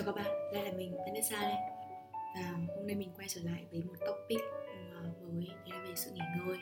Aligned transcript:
Chào 0.00 0.14
các 0.14 0.22
bạn, 0.24 0.52
đây 0.52 0.64
là 0.64 0.72
mình 0.72 0.96
Vanessa 0.98 1.42
đây. 1.42 1.54
Và 2.34 2.50
hôm 2.76 2.86
nay 2.86 2.96
mình 2.96 3.10
quay 3.16 3.28
trở 3.28 3.40
lại 3.44 3.64
với 3.70 3.82
một 3.82 3.94
topic 4.06 4.40
ờ, 4.94 5.02
mới 5.22 5.46
Đấy 5.46 5.70
là 5.70 5.84
về 5.84 5.94
sự 5.96 6.10
nghỉ 6.10 6.20
ngơi. 6.36 6.58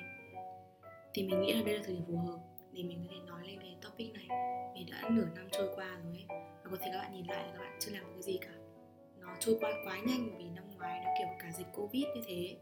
Thì 1.15 1.23
mình 1.23 1.41
nghĩ 1.41 1.53
là 1.53 1.63
đây 1.63 1.75
là 1.75 1.83
thời 1.85 1.95
điểm 1.95 2.05
phù 2.07 2.17
hợp 2.17 2.39
Để 2.73 2.83
mình 2.83 3.07
có 3.07 3.15
thể 3.15 3.21
nói 3.27 3.49
lên 3.49 3.59
về 3.59 3.75
topic 3.83 4.13
này. 4.15 4.29
Vì 4.75 4.85
đã 4.85 5.09
nửa 5.11 5.27
năm 5.35 5.49
trôi 5.53 5.69
qua 5.77 6.01
rồi 6.05 6.13
ấy. 6.13 6.25
Và 6.65 6.71
có 6.71 6.77
thể 6.81 6.91
các 6.93 6.99
bạn 6.99 7.13
nhìn 7.13 7.27
lại 7.27 7.47
là 7.47 7.53
các 7.53 7.59
bạn 7.59 7.79
chưa 7.81 7.93
làm 7.93 8.03
được 8.05 8.11
cái 8.13 8.23
gì 8.23 8.39
cả. 8.41 8.53
Nó 9.19 9.37
trôi 9.41 9.57
qua 9.61 9.73
quá 9.85 9.99
nhanh 10.07 10.39
vì 10.39 10.45
năm 10.51 10.65
ngoái 10.77 11.01
nó 11.05 11.11
kiểu 11.19 11.29
cả 11.39 11.53
dịch 11.53 11.67
Covid 11.75 12.05
như 12.15 12.23
thế. 12.27 12.57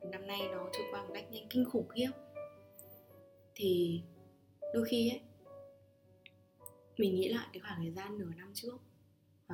Năm 0.00 0.26
nay 0.26 0.40
nó 0.52 0.68
trôi 0.72 0.86
qua 0.92 1.02
một 1.02 1.10
cách 1.14 1.30
nhanh 1.30 1.48
kinh 1.50 1.64
khủng 1.64 1.88
khiếp. 1.88 2.10
Thì 3.54 4.02
đôi 4.74 4.84
khi 4.88 5.10
ấy 5.10 5.20
mình 6.96 7.14
nghĩ 7.14 7.28
lại 7.28 7.46
cái 7.52 7.60
khoảng 7.60 7.80
thời 7.82 7.90
gian 7.90 8.18
nửa 8.18 8.30
năm 8.36 8.50
trước 8.54 8.78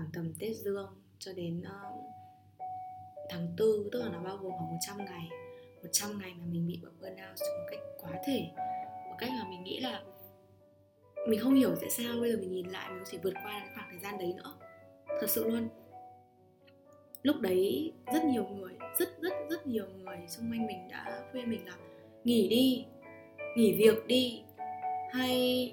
khoảng 0.06 0.12
tầm 0.12 0.34
Tết 0.38 0.56
Dương 0.56 0.88
cho 1.19 1.33
đến 1.33 1.60
uh, 1.60 2.05
tháng 3.30 3.48
Tư 3.56 3.88
tức 3.92 4.02
là 4.02 4.09
nó 4.09 4.20
bao 4.20 4.37
gồm 4.37 4.52
khoảng 4.52 4.70
100 4.70 4.98
ngày. 4.98 5.28
100 5.83 6.19
ngày 6.20 6.34
mà 6.38 6.45
mình 6.51 6.66
bị 6.66 6.80
burnout 6.83 7.38
một 7.41 7.66
cách 7.70 7.80
quá 8.01 8.11
thể. 8.27 8.50
Một 9.09 9.16
cách 9.19 9.30
mà 9.30 9.48
mình 9.50 9.64
nghĩ 9.64 9.80
là 9.80 10.02
mình 11.28 11.41
không 11.41 11.55
hiểu 11.55 11.74
tại 11.80 11.91
sao 11.91 12.20
bây 12.20 12.33
giờ 12.33 12.38
mình 12.41 12.52
nhìn 12.52 12.66
lại 12.66 12.91
mình 12.91 12.98
có 13.05 13.11
thể 13.11 13.19
vượt 13.23 13.34
qua 13.34 13.61
cái 13.61 13.69
khoảng 13.74 13.88
thời 13.91 13.98
gian 13.98 14.19
đấy 14.19 14.34
nữa. 14.37 14.55
Thật 15.20 15.30
sự 15.30 15.45
luôn. 15.50 15.69
Lúc 17.23 17.36
đấy 17.41 17.92
rất 18.12 18.25
nhiều 18.25 18.45
người 18.45 18.75
rất 18.98 19.09
rất 19.20 19.33
rất 19.50 19.66
nhiều 19.66 19.86
người 19.98 20.16
xung 20.28 20.50
quanh 20.50 20.66
mình 20.66 20.88
đã 20.91 21.25
khuyên 21.33 21.50
mình 21.50 21.66
là 21.66 21.77
nghỉ 22.25 22.48
đi 22.48 22.84
nghỉ 23.56 23.73
việc 23.73 24.06
đi 24.06 24.42
hay 25.12 25.73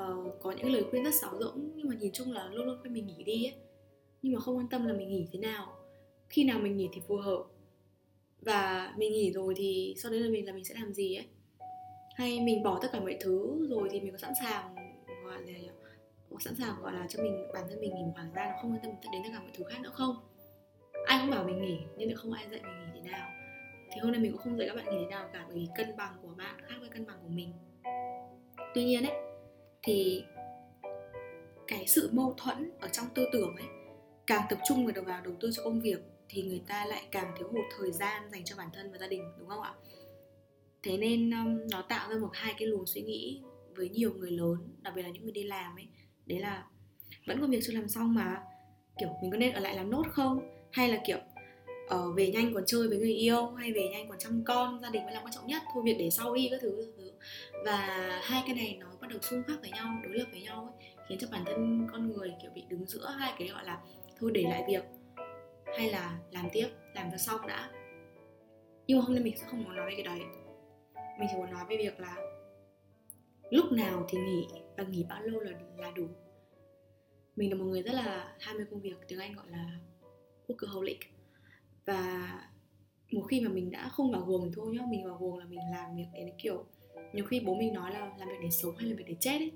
uh, 0.00 0.42
có 0.42 0.52
những 0.52 0.72
lời 0.72 0.84
khuyên 0.90 1.04
rất 1.04 1.14
sáo 1.20 1.38
rỗng 1.40 1.70
nhưng 1.74 1.88
mà 1.88 1.94
nhìn 1.94 2.12
chung 2.12 2.32
là 2.32 2.48
luôn 2.52 2.66
luôn 2.66 2.78
khuyên 2.80 2.92
mình 2.92 3.06
nghỉ 3.06 3.24
đi 3.24 3.44
ấy. 3.44 3.54
Nhưng 4.22 4.34
mà 4.34 4.40
không 4.40 4.56
quan 4.56 4.68
tâm 4.68 4.86
là 4.86 4.94
mình 4.94 5.08
nghỉ 5.08 5.26
thế 5.32 5.38
nào. 5.38 5.76
Khi 6.28 6.44
nào 6.44 6.58
mình 6.58 6.76
nghỉ 6.76 6.88
thì 6.92 7.00
phù 7.08 7.16
hợp. 7.16 7.44
Và 8.40 8.94
mình 8.96 9.12
nghỉ 9.12 9.32
rồi 9.32 9.54
thì 9.56 9.94
sau 9.96 10.10
đấy 10.10 10.20
là 10.20 10.28
mình 10.28 10.46
là 10.46 10.52
mình 10.52 10.64
sẽ 10.64 10.74
làm 10.74 10.92
gì 10.94 11.14
ấy? 11.14 11.26
Hay 12.16 12.40
mình 12.40 12.62
bỏ 12.62 12.78
tất 12.82 12.88
cả 12.92 13.00
mọi 13.00 13.16
thứ 13.20 13.66
rồi 13.70 13.88
thì 13.92 14.00
mình 14.00 14.12
có 14.12 14.18
sẵn 14.18 14.32
sàng 14.42 14.74
gọi 15.24 15.42
là 15.42 15.58
có 16.30 16.36
sẵn 16.40 16.54
sàng 16.54 16.82
gọi 16.82 16.92
là 16.92 17.06
cho 17.08 17.22
mình 17.22 17.46
bản 17.54 17.64
thân 17.68 17.80
mình 17.80 17.94
nghỉ 17.94 18.02
một 18.02 18.12
khoảng 18.14 18.32
ra 18.32 18.50
nó 18.50 18.62
không 18.62 18.72
quan 18.72 18.80
tâm 18.82 18.92
đến 19.12 19.22
tất 19.24 19.30
cả 19.32 19.40
mọi 19.40 19.50
thứ 19.54 19.64
khác 19.64 19.80
nữa 19.82 19.90
không? 19.92 20.16
Ai 21.06 21.18
cũng 21.22 21.30
bảo 21.30 21.44
mình 21.44 21.62
nghỉ 21.62 21.78
nhưng 21.98 22.08
lại 22.08 22.16
không 22.16 22.32
ai 22.32 22.46
dạy 22.50 22.60
mình 22.62 22.94
nghỉ 22.94 23.00
thế 23.04 23.10
nào. 23.10 23.28
Thì 23.92 24.00
hôm 24.00 24.12
nay 24.12 24.20
mình 24.20 24.32
cũng 24.32 24.40
không 24.40 24.58
dạy 24.58 24.68
các 24.68 24.74
bạn 24.74 24.84
nghỉ 24.84 25.04
thế 25.04 25.10
nào 25.10 25.28
cả 25.32 25.44
bởi 25.48 25.56
vì 25.58 25.68
cân 25.76 25.96
bằng 25.96 26.14
của 26.22 26.34
bạn 26.38 26.60
khác 26.62 26.74
với 26.80 26.88
cân 26.88 27.06
bằng 27.06 27.18
của 27.22 27.28
mình. 27.28 27.52
Tuy 28.74 28.84
nhiên 28.84 29.04
ấy 29.04 29.33
thì 29.84 30.24
cái 31.66 31.86
sự 31.86 32.10
mâu 32.12 32.34
thuẫn 32.36 32.70
ở 32.80 32.88
trong 32.88 33.06
tư 33.14 33.28
tưởng 33.32 33.56
ấy 33.56 33.66
càng 34.26 34.42
tập 34.50 34.58
trung 34.68 34.86
vào 34.86 35.04
vào 35.04 35.22
đầu 35.24 35.34
tư 35.40 35.50
cho 35.54 35.64
công 35.64 35.80
việc 35.80 35.98
thì 36.28 36.42
người 36.42 36.62
ta 36.68 36.84
lại 36.84 37.02
càng 37.10 37.34
thiếu 37.38 37.48
hụt 37.52 37.64
thời 37.78 37.92
gian 37.92 38.22
dành 38.32 38.44
cho 38.44 38.56
bản 38.56 38.68
thân 38.72 38.92
và 38.92 38.98
gia 38.98 39.06
đình 39.06 39.22
đúng 39.38 39.48
không 39.48 39.60
ạ? 39.60 39.74
Thế 40.82 40.96
nên 40.96 41.30
um, 41.30 41.68
nó 41.70 41.82
tạo 41.82 42.10
ra 42.10 42.16
một 42.16 42.30
hai 42.32 42.54
cái 42.58 42.68
luồng 42.68 42.86
suy 42.86 43.00
nghĩ 43.02 43.40
với 43.76 43.88
nhiều 43.88 44.12
người 44.14 44.30
lớn 44.30 44.56
đặc 44.82 44.94
biệt 44.96 45.02
là 45.02 45.08
những 45.08 45.22
người 45.22 45.32
đi 45.32 45.42
làm 45.42 45.76
ấy. 45.76 45.86
Đấy 46.26 46.38
là 46.38 46.64
vẫn 47.26 47.40
có 47.40 47.46
việc 47.46 47.60
chưa 47.62 47.72
làm 47.72 47.88
xong 47.88 48.14
mà 48.14 48.42
kiểu 48.98 49.08
mình 49.22 49.30
có 49.30 49.36
nên 49.36 49.52
ở 49.52 49.60
lại 49.60 49.76
làm 49.76 49.90
nốt 49.90 50.04
không? 50.12 50.38
Hay 50.72 50.88
là 50.88 51.02
kiểu 51.06 51.18
ở 51.88 52.08
uh, 52.08 52.16
về 52.16 52.30
nhanh 52.30 52.54
còn 52.54 52.62
chơi 52.66 52.88
với 52.88 52.98
người 52.98 53.14
yêu 53.14 53.46
hay 53.46 53.72
về 53.72 53.88
nhanh 53.88 54.08
còn 54.08 54.18
chăm 54.18 54.44
con 54.44 54.80
gia 54.82 54.90
đình 54.90 55.04
mới 55.04 55.14
là 55.14 55.20
quan 55.20 55.32
trọng 55.32 55.46
nhất 55.46 55.62
thôi 55.74 55.82
việc 55.86 55.96
để 55.98 56.10
sau 56.10 56.34
đi 56.34 56.48
các 56.50 56.60
thứ, 56.62 56.76
các 56.76 56.92
thứ. 56.96 57.12
Và 57.64 57.76
hai 58.22 58.42
cái 58.46 58.54
này 58.54 58.76
nó 58.80 58.86
bắt 59.04 59.10
đầu 59.10 59.20
xung 59.22 59.42
khắc 59.42 59.60
với 59.60 59.70
nhau 59.70 60.00
đối 60.02 60.18
lập 60.18 60.26
với 60.30 60.42
nhau 60.42 60.74
ấy, 60.78 60.88
khiến 61.08 61.18
cho 61.18 61.28
bản 61.32 61.44
thân 61.46 61.86
con 61.92 62.12
người 62.12 62.34
kiểu 62.42 62.50
bị 62.54 62.64
đứng 62.68 62.86
giữa 62.86 63.06
hai 63.18 63.34
cái 63.38 63.48
gọi 63.48 63.64
là 63.64 63.82
thôi 64.18 64.30
để 64.34 64.42
lại 64.42 64.64
việc 64.68 64.84
hay 65.76 65.90
là 65.90 66.18
làm 66.30 66.48
tiếp 66.52 66.68
làm 66.94 67.10
cho 67.10 67.16
xong 67.16 67.46
đã. 67.46 67.70
Nhưng 68.86 68.98
mà 68.98 69.04
hôm 69.04 69.14
nay 69.14 69.24
mình 69.24 69.36
sẽ 69.36 69.46
không 69.46 69.64
muốn 69.64 69.76
nói 69.76 69.86
về 69.86 69.92
cái 69.96 70.04
đấy. 70.04 70.20
Mình 71.18 71.28
chỉ 71.30 71.36
muốn 71.36 71.50
nói 71.50 71.64
về 71.68 71.76
việc 71.76 72.00
là 72.00 72.16
lúc 73.50 73.72
nào 73.72 74.06
thì 74.08 74.18
nghỉ 74.18 74.46
và 74.76 74.84
nghỉ 74.84 75.04
bao 75.08 75.22
lâu 75.22 75.40
là 75.40 75.50
là 75.76 75.90
đủ. 75.90 76.06
Mình 77.36 77.50
là 77.50 77.56
một 77.56 77.64
người 77.64 77.82
rất 77.82 77.92
là 77.92 78.36
ham 78.40 78.58
mê 78.58 78.64
công 78.70 78.80
việc 78.80 78.96
tiếng 79.08 79.18
anh 79.18 79.34
gọi 79.34 79.46
là 79.48 79.78
workaholic. 80.48 80.98
Và 81.86 82.28
một 83.12 83.22
khi 83.22 83.40
mà 83.40 83.48
mình 83.48 83.70
đã 83.70 83.88
không 83.88 84.12
vào 84.12 84.20
guồng 84.20 84.52
thôi 84.52 84.74
nhá 84.74 84.84
mình 84.88 85.06
vào 85.06 85.16
guồng 85.18 85.38
là 85.38 85.44
mình 85.44 85.60
làm 85.72 85.96
việc 85.96 86.06
đến 86.14 86.30
kiểu 86.38 86.64
nhiều 87.14 87.24
khi 87.24 87.40
bố 87.40 87.54
mình 87.54 87.74
nói 87.74 87.92
là 87.92 88.00
làm 88.18 88.28
việc 88.28 88.36
để 88.42 88.50
sống 88.50 88.76
hay 88.76 88.88
là 88.88 88.96
việc 88.96 89.04
để 89.06 89.14
chết 89.20 89.38
ấy. 89.38 89.52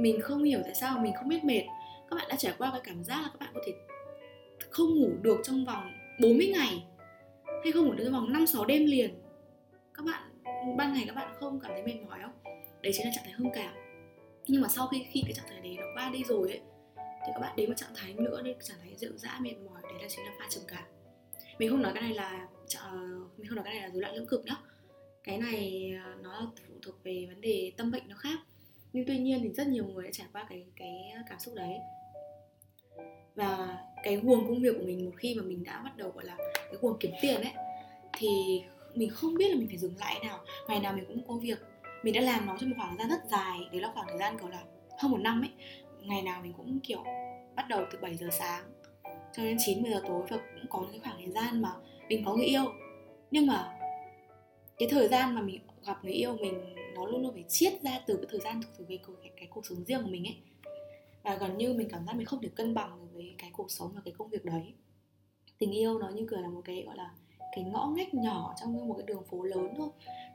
Mình 0.00 0.20
không 0.20 0.42
hiểu 0.42 0.60
tại 0.64 0.74
sao 0.74 0.98
mình 0.98 1.12
không 1.16 1.28
biết 1.28 1.44
mệt. 1.44 1.62
Các 2.10 2.16
bạn 2.16 2.26
đã 2.28 2.36
trải 2.36 2.54
qua 2.58 2.70
cái 2.70 2.80
cảm 2.84 3.04
giác 3.04 3.22
là 3.22 3.28
các 3.28 3.40
bạn 3.40 3.50
có 3.54 3.60
thể 3.66 3.72
không 4.70 5.00
ngủ 5.00 5.10
được 5.22 5.40
trong 5.42 5.64
vòng 5.64 5.92
40 6.20 6.46
ngày 6.46 6.84
hay 7.62 7.72
không 7.72 7.84
ngủ 7.84 7.92
được 7.92 8.04
trong 8.04 8.12
vòng 8.12 8.32
5 8.32 8.46
6 8.46 8.64
đêm 8.64 8.86
liền. 8.86 9.14
Các 9.94 10.06
bạn, 10.06 10.22
ban 10.76 10.94
ngày 10.94 11.04
các 11.06 11.14
bạn 11.14 11.34
không 11.40 11.60
cảm 11.60 11.72
thấy 11.72 11.82
mệt 11.82 12.06
mỏi 12.06 12.18
không? 12.22 12.54
Đấy 12.82 12.92
chính 12.96 13.06
là 13.06 13.12
trạng 13.14 13.24
thái 13.24 13.32
hưng 13.32 13.50
cảm. 13.54 13.74
Nhưng 14.46 14.62
mà 14.62 14.68
sau 14.68 14.86
khi 14.86 15.06
khi 15.10 15.22
cái 15.24 15.32
trạng 15.32 15.46
thái 15.48 15.60
đấy 15.60 15.76
nó 15.80 15.86
qua 15.94 16.10
đi 16.10 16.24
rồi 16.24 16.50
ấy, 16.50 16.60
thì 16.96 17.32
các 17.34 17.40
bạn 17.40 17.56
đến 17.56 17.70
một 17.70 17.74
trạng 17.76 17.94
thái 17.94 18.14
nữa 18.14 18.42
đấy 18.42 18.56
trạng 18.62 18.78
thái 18.80 18.96
rượu 18.96 19.12
dã, 19.16 19.38
mệt 19.40 19.54
mỏi, 19.66 19.82
đấy 19.82 20.02
là 20.02 20.08
chính 20.08 20.24
là 20.24 20.32
pha 20.38 20.46
trầm 20.48 20.64
cảm. 20.68 20.84
Mình 21.58 21.70
không 21.70 21.82
nói 21.82 21.92
cái 21.94 22.02
này 22.02 22.14
là 22.14 22.48
ờ, 22.80 22.90
mình 23.36 23.48
không 23.48 23.56
nói 23.56 23.64
cái 23.64 23.74
này 23.74 23.82
là 23.82 23.88
rối 23.88 24.02
loạn 24.02 24.14
lưỡng 24.14 24.26
cực 24.26 24.44
nhá 24.44 24.56
cái 25.26 25.38
này 25.38 25.92
ờ, 26.04 26.14
nó 26.22 26.52
phụ 26.68 26.74
thuộc 26.82 26.94
về 27.04 27.26
vấn 27.28 27.40
đề 27.40 27.72
tâm 27.76 27.90
bệnh 27.90 28.08
nó 28.08 28.16
khác. 28.16 28.38
Nhưng 28.92 29.04
tuy 29.06 29.18
nhiên 29.18 29.40
thì 29.42 29.48
rất 29.48 29.68
nhiều 29.68 29.84
người 29.84 30.04
đã 30.04 30.10
trải 30.12 30.26
qua 30.32 30.46
cái 30.48 30.64
cái 30.76 31.12
cảm 31.28 31.38
xúc 31.38 31.54
đấy. 31.54 31.74
Và 33.34 33.78
cái 34.02 34.16
guồng 34.16 34.46
công 34.48 34.62
việc 34.62 34.74
của 34.78 34.84
mình 34.84 35.04
một 35.04 35.12
khi 35.16 35.34
mà 35.34 35.42
mình 35.42 35.64
đã 35.64 35.80
bắt 35.84 35.96
đầu, 35.96 36.10
gọi 36.10 36.24
là, 36.24 36.36
cái 36.54 36.76
guồng 36.80 36.96
kiếm 37.00 37.12
tiền 37.20 37.40
ấy, 37.40 37.52
thì 38.12 38.28
mình 38.94 39.10
không 39.10 39.34
biết 39.34 39.48
là 39.48 39.56
mình 39.56 39.68
phải 39.68 39.78
dừng 39.78 39.96
lại 39.98 40.16
nào. 40.22 40.38
Ngày 40.68 40.80
nào 40.80 40.92
mình 40.92 41.04
cũng 41.08 41.28
có 41.28 41.34
việc. 41.34 41.58
Mình 42.02 42.14
đã 42.14 42.20
làm 42.20 42.46
nó 42.46 42.56
trong 42.60 42.70
một 42.70 42.76
khoảng 42.78 42.96
thời 42.96 42.98
gian 42.98 43.08
rất 43.08 43.30
dài. 43.30 43.58
Đấy 43.72 43.80
là 43.80 43.90
khoảng 43.94 44.06
thời 44.08 44.18
gian 44.18 44.38
kiểu 44.38 44.48
là, 44.48 44.64
hơn 44.98 45.10
một 45.10 45.18
năm 45.20 45.42
ấy. 45.42 45.50
Ngày 46.02 46.22
nào 46.22 46.42
mình 46.42 46.52
cũng, 46.56 46.80
kiểu, 46.80 47.04
bắt 47.56 47.68
đầu 47.68 47.84
từ 47.92 47.98
7 47.98 48.16
giờ 48.16 48.28
sáng 48.38 48.64
cho 49.32 49.42
đến 49.42 49.56
9 49.66 49.82
10 49.82 49.90
giờ 49.90 50.00
tối 50.08 50.22
và 50.28 50.36
cũng 50.36 50.66
có 50.70 50.80
những 50.80 50.90
cái 50.90 51.00
khoảng 51.00 51.16
thời 51.18 51.30
gian 51.30 51.62
mà 51.62 51.70
mình 52.08 52.24
có 52.24 52.34
người 52.34 52.46
yêu. 52.46 52.64
Nhưng 53.30 53.46
mà 53.46 53.76
cái 54.78 54.88
thời 54.88 55.08
gian 55.08 55.34
mà 55.34 55.42
mình 55.42 55.60
gặp 55.86 56.04
người 56.04 56.12
yêu 56.12 56.36
mình 56.40 56.74
nó 56.94 57.06
luôn 57.06 57.22
luôn 57.22 57.32
phải 57.32 57.44
chiết 57.48 57.82
ra 57.82 58.00
từ 58.06 58.16
cái 58.16 58.26
thời 58.30 58.40
gian 58.40 58.60
từ 58.78 58.84
cái, 58.88 58.98
cái, 59.22 59.32
cái 59.36 59.48
cuộc 59.50 59.66
sống 59.66 59.84
riêng 59.84 60.02
của 60.02 60.08
mình 60.08 60.26
ấy. 60.26 60.36
Và 61.22 61.36
gần 61.36 61.58
như 61.58 61.72
mình 61.72 61.88
cảm 61.90 62.06
giác 62.06 62.16
mình 62.16 62.26
không 62.26 62.42
thể 62.42 62.48
cân 62.54 62.74
bằng 62.74 63.08
với 63.12 63.34
cái 63.38 63.50
cuộc 63.52 63.70
sống 63.70 63.92
và 63.94 64.00
cái 64.04 64.14
công 64.18 64.28
việc 64.28 64.44
đấy. 64.44 64.74
Tình 65.58 65.70
yêu 65.70 65.98
nó 65.98 66.08
như 66.08 66.26
kiểu 66.30 66.40
là 66.40 66.48
một 66.48 66.62
cái 66.64 66.82
gọi 66.86 66.96
là 66.96 67.10
cái 67.56 67.64
ngõ 67.64 67.92
ngách 67.96 68.14
nhỏ 68.14 68.54
trong 68.60 68.88
một 68.88 68.94
cái 68.98 69.06
đường 69.06 69.22
phố 69.30 69.42
lớn 69.42 69.74
thôi. 69.76 69.88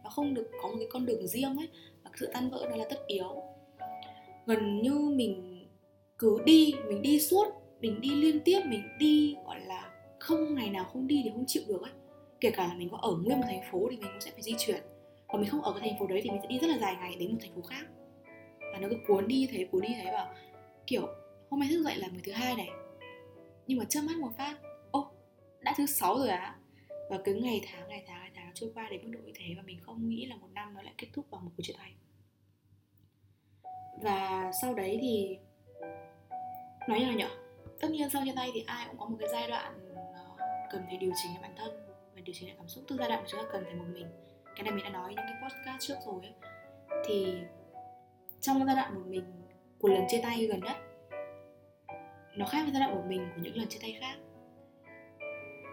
Nó 0.04 0.10
không 0.10 0.34
được 0.34 0.52
có 0.62 0.68
một 0.68 0.76
cái 0.80 0.88
con 0.92 1.06
đường 1.06 1.28
riêng 1.28 1.58
ấy. 1.58 1.68
Và 2.04 2.12
sự 2.16 2.30
tan 2.34 2.50
vỡ 2.50 2.68
nó 2.70 2.76
là 2.76 2.86
tất 2.90 3.08
yếu. 3.08 3.44
Gần 4.46 4.82
như 4.82 4.94
mình 4.94 5.66
cứ 6.18 6.38
đi 6.46 6.74
mình 6.88 7.02
đi 7.02 7.20
suốt 7.20 7.46
mình 7.82 8.02
đi 8.02 8.10
liên 8.16 8.40
tiếp 8.46 8.60
mình 8.66 8.84
đi 9.00 9.36
gọi 9.46 9.60
là 9.60 9.92
không 10.20 10.56
ngày 10.56 10.70
nào 10.70 10.86
không 10.94 11.08
đi 11.08 11.22
thì 11.24 11.30
không 11.30 11.46
chịu 11.48 11.64
được 11.68 11.82
ấy 11.82 11.92
kể 12.42 12.52
cả 12.52 12.68
là 12.68 12.74
mình 12.74 12.90
có 12.90 12.98
ở 12.98 13.16
nguyên 13.16 13.38
một 13.38 13.46
thành 13.48 13.62
phố 13.72 13.88
thì 13.92 13.98
mình 13.98 14.10
cũng 14.12 14.22
sẽ 14.22 14.32
phải 14.32 14.42
di 14.42 14.56
chuyển. 14.58 14.82
Còn 15.28 15.42
mình 15.42 15.50
không 15.50 15.62
ở 15.62 15.74
cái 15.74 15.90
thành 15.90 16.00
phố 16.00 16.08
đấy 16.08 16.22
thì 16.24 16.30
mình 16.30 16.40
sẽ 16.42 16.48
đi 16.48 16.60
rất 16.60 16.68
là 16.68 16.78
dài 16.78 16.96
ngày 17.00 17.16
đến 17.20 17.32
một 17.32 17.38
thành 17.42 17.56
phố 17.56 17.62
khác. 17.62 17.86
Và 18.60 18.80
nó 18.80 18.88
cứ 18.90 18.98
cuốn 19.08 19.28
đi 19.28 19.48
thế, 19.52 19.68
cuốn 19.72 19.82
đi 19.82 19.90
thế 20.02 20.12
và 20.12 20.36
kiểu, 20.88 21.08
hôm 21.50 21.60
nay 21.60 21.70
thức 21.70 21.84
dậy 21.84 21.96
là 21.96 22.08
ngày 22.08 22.22
thứ 22.24 22.32
hai 22.32 22.56
này. 22.56 22.70
Nhưng 23.68 23.78
mà 23.78 23.86
chớp 23.86 24.02
mắt 24.02 24.18
một 24.18 24.32
phát, 24.38 24.58
ô, 24.92 25.12
đã 25.60 25.74
thứ 25.78 25.86
sáu 25.86 26.18
rồi 26.18 26.30
á. 26.30 26.56
Và 27.10 27.20
cứ 27.24 27.34
ngày 27.34 27.62
tháng 27.68 27.90
ngày 27.90 28.04
tháng 28.08 28.20
ngày 28.20 28.32
tháng 28.36 28.52
trôi 28.54 28.72
qua 28.76 28.88
đến 28.90 29.02
mức 29.04 29.10
độ 29.14 29.20
như 29.26 29.32
thế 29.36 29.46
và 29.58 29.64
mình 29.66 29.80
không 29.82 30.10
nghĩ 30.10 30.26
là 30.26 30.36
một 30.36 30.48
năm 30.54 30.74
nó 30.74 30.82
lại 30.82 30.94
kết 30.98 31.08
thúc 31.14 31.26
bằng 31.32 31.46
một 31.46 31.52
cuộc 31.58 31.64
chuyện 31.64 31.78
tay 31.80 31.94
và 34.02 34.52
sau 34.62 34.74
đấy 34.74 34.98
thì, 35.02 35.38
nói 36.88 37.00
như 37.00 37.06
là 37.06 37.14
nhở 37.14 37.30
tất 37.82 37.92
nhiên 37.92 38.10
sau 38.10 38.22
chia 38.26 38.34
tay 38.36 38.52
thì 38.54 38.64
ai 38.68 38.86
cũng 38.88 39.00
có 39.00 39.06
một 39.06 39.18
cái 39.20 39.30
giai 39.32 39.48
đoạn 39.48 39.74
ờ, 40.14 40.46
cần 40.72 40.84
phải 40.88 40.98
điều 40.98 41.12
chỉnh 41.24 41.32
lại 41.32 41.42
bản 41.42 41.52
thân 41.58 41.91
và 42.22 42.26
điều 42.26 42.34
chỉnh 42.34 42.48
lại 42.48 42.58
cảm 42.58 42.68
xúc 42.68 42.84
từ 42.88 42.96
giai 42.98 43.10
đoạn 43.10 43.22
mà 43.22 43.28
chúng 43.30 43.40
ta 43.40 43.48
cần 43.52 43.64
phải 43.66 43.74
một 43.74 43.86
mình. 43.94 44.08
Cái 44.56 44.64
này 44.64 44.72
mình 44.74 44.84
đã 44.84 44.90
nói 44.90 45.14
những 45.16 45.26
cái 45.26 45.36
podcast 45.44 45.88
trước 45.88 45.96
rồi 46.06 46.22
ấy. 46.22 46.34
Thì 47.06 47.34
trong 48.42 48.66
giai 48.66 48.76
đoạn 48.76 48.96
một 48.96 49.02
mình 49.08 49.24
của 49.80 49.88
lần 49.88 50.04
chia 50.10 50.20
tay 50.24 50.46
gần 50.46 50.60
nhất, 50.60 50.78
nó 52.36 52.46
khác 52.46 52.62
với 52.64 52.72
giai 52.74 52.82
đoạn 52.82 52.96
một 52.96 53.04
mình 53.08 53.30
của 53.36 53.42
những 53.42 53.58
lần 53.58 53.68
chia 53.68 53.80
tay 53.82 53.98
khác. 54.00 54.18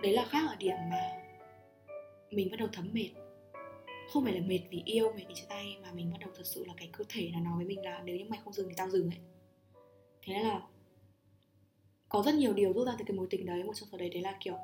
Đấy 0.03 0.12
là 0.12 0.25
khác 0.25 0.49
ở 0.49 0.56
điểm 0.59 0.77
mà 0.91 1.12
mình 2.31 2.50
bắt 2.50 2.56
đầu 2.61 2.69
thấm 2.73 2.91
mệt. 2.93 3.11
Không 4.12 4.25
phải 4.25 4.33
là 4.33 4.41
mệt 4.41 4.61
vì 4.71 4.83
yêu, 4.85 5.12
mệt 5.12 5.25
vì 5.29 5.35
chia 5.35 5.47
tay, 5.49 5.77
mà 5.83 5.93
mình 5.93 6.11
bắt 6.11 6.19
đầu 6.21 6.31
thật 6.37 6.47
sự 6.47 6.65
là 6.65 6.75
cái 6.77 6.89
cơ 6.93 7.05
thể 7.09 7.31
nó 7.33 7.41
nói 7.41 7.56
với 7.56 7.67
mình 7.67 7.85
là 7.85 8.03
nếu 8.05 8.17
như 8.17 8.25
mày 8.29 8.41
không 8.45 8.53
dừng 8.53 8.69
thì 8.69 8.75
tao 8.77 8.91
dừng 8.91 9.11
ấy. 9.11 9.19
Thế 10.23 10.35
nên 10.35 10.43
là 10.43 10.61
có 12.09 12.23
rất 12.23 12.35
nhiều 12.35 12.53
điều 12.53 12.73
rút 12.73 12.87
ra 12.87 12.95
từ 12.99 13.05
cái 13.09 13.17
mối 13.17 13.27
tình 13.31 13.47
đấy, 13.47 13.65
một 13.65 13.73
trong 13.77 13.89
số 13.93 13.99
đấy 13.99 14.09
đấy 14.09 14.23
là 14.23 14.37
kiểu 14.41 14.55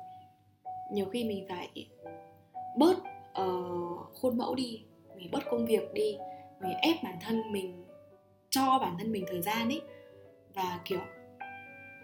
nhiều 0.91 1.05
khi 1.05 1.23
mình 1.23 1.45
phải 1.49 1.87
bớt 2.77 2.97
uh, 3.41 4.13
khuôn 4.13 4.37
mẫu 4.37 4.55
đi 4.55 4.83
mình 5.15 5.31
bớt 5.31 5.43
công 5.51 5.65
việc 5.65 5.93
đi 5.93 6.17
mình 6.59 6.77
ép 6.81 6.95
bản 7.03 7.17
thân 7.21 7.51
mình 7.51 7.85
cho 8.49 8.79
bản 8.81 8.95
thân 8.99 9.11
mình 9.11 9.25
thời 9.27 9.41
gian 9.41 9.69
ấy. 9.69 9.81
Và 10.53 10.79
kiểu 10.85 10.99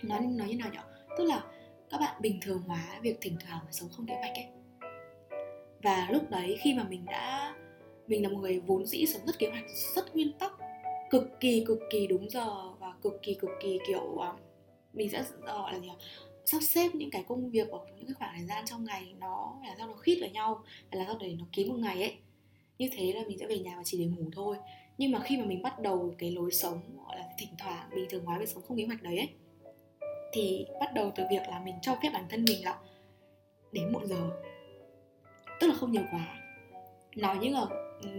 nó 0.04 0.20
nói 0.20 0.48
như 0.48 0.56
nào 0.56 0.70
nhỉ? 0.72 0.80
Tức 1.18 1.24
là 1.24 1.44
các 1.90 1.98
bạn 2.00 2.22
bình 2.22 2.40
thường 2.42 2.62
hóa 2.68 3.00
việc 3.02 3.18
thỉnh 3.22 3.38
thoảng 3.48 3.66
sống 3.72 3.90
không 3.90 4.06
kế 4.06 4.16
hoạch 4.16 4.34
ấy. 4.36 4.48
Và 5.84 6.08
lúc 6.12 6.30
đấy 6.30 6.58
khi 6.62 6.74
mà 6.74 6.84
mình 6.84 7.06
đã 7.06 7.56
mình 8.08 8.24
là 8.24 8.30
một 8.30 8.38
người 8.38 8.60
vốn 8.60 8.86
dĩ 8.86 9.06
sống 9.06 9.22
rất 9.26 9.40
kế 9.40 9.50
hoạch 9.50 9.66
rất 9.96 10.16
nguyên 10.16 10.34
tắc 10.40 10.52
cực 11.10 11.40
kỳ 11.40 11.64
cực 11.68 11.80
kỳ 11.90 12.08
đúng 12.08 12.30
giờ 12.30 12.46
và 12.80 12.94
cực 13.04 13.22
kỳ 13.22 13.34
cực 13.34 13.50
kỳ 13.62 13.80
kiểu 13.88 14.18
ờ, 14.18 14.34
mình 14.94 15.10
sẽ 15.10 15.24
ờ, 15.42 15.58
gọi 15.58 15.74
là 15.74 15.80
gì 15.80 15.90
sắp 16.46 16.60
xếp 16.62 16.90
những 16.94 17.12
cái 17.12 17.24
công 17.28 17.50
việc 17.50 17.70
ở 17.70 17.80
những 17.96 18.06
cái 18.06 18.14
khoảng 18.14 18.34
thời 18.38 18.46
gian 18.46 18.66
trong 18.66 18.86
ngày 18.86 19.14
nó, 19.20 19.56
là 19.64 19.76
sao 19.78 19.88
nó 19.88 19.94
khít 19.94 20.18
với 20.20 20.30
nhau 20.30 20.64
và 20.92 21.00
là 21.00 21.06
sao 21.08 21.18
để 21.20 21.36
nó 21.40 21.46
kín 21.52 21.70
một 21.70 21.78
ngày 21.80 22.02
ấy. 22.02 22.16
Như 22.78 22.90
thế 22.94 23.14
là 23.14 23.22
mình 23.28 23.38
sẽ 23.40 23.48
về 23.48 23.60
nhà 23.60 23.74
và 23.78 23.84
chỉ 23.86 23.98
để 23.98 24.06
ngủ 24.06 24.30
thôi. 24.34 24.58
Nhưng 24.98 25.12
mà 25.12 25.20
khi 25.20 25.38
mà 25.38 25.46
mình 25.46 25.62
bắt 25.62 25.80
đầu 25.80 26.14
cái 26.18 26.32
lối 26.32 26.52
sống, 26.52 26.82
gọi 27.08 27.18
là, 27.18 27.26
thỉnh 27.38 27.50
thoảng, 27.58 27.90
bình 27.96 28.06
thường 28.10 28.26
hóa 28.26 28.40
việc 28.40 28.50
sống 28.50 28.64
không 28.68 28.78
kế 28.78 28.86
hoạch 28.86 29.02
đấy 29.02 29.18
ấy, 29.18 29.30
thì 30.34 30.66
bắt 30.80 30.94
đầu 30.94 31.12
từ 31.16 31.24
việc 31.30 31.42
là 31.50 31.60
mình 31.60 31.76
cho 31.82 31.98
phép 32.04 32.10
bản 32.14 32.26
thân 32.30 32.46
mình 32.46 32.64
là 32.64 32.80
đến 33.72 33.92
muộn 33.92 34.08
giờ. 34.08 34.30
Tức 35.60 35.68
là 35.68 35.74
không 35.74 35.92
nhiều 35.92 36.04
quá. 36.12 36.38
Nói 37.16 37.38
như 37.38 37.50
là 37.50 37.66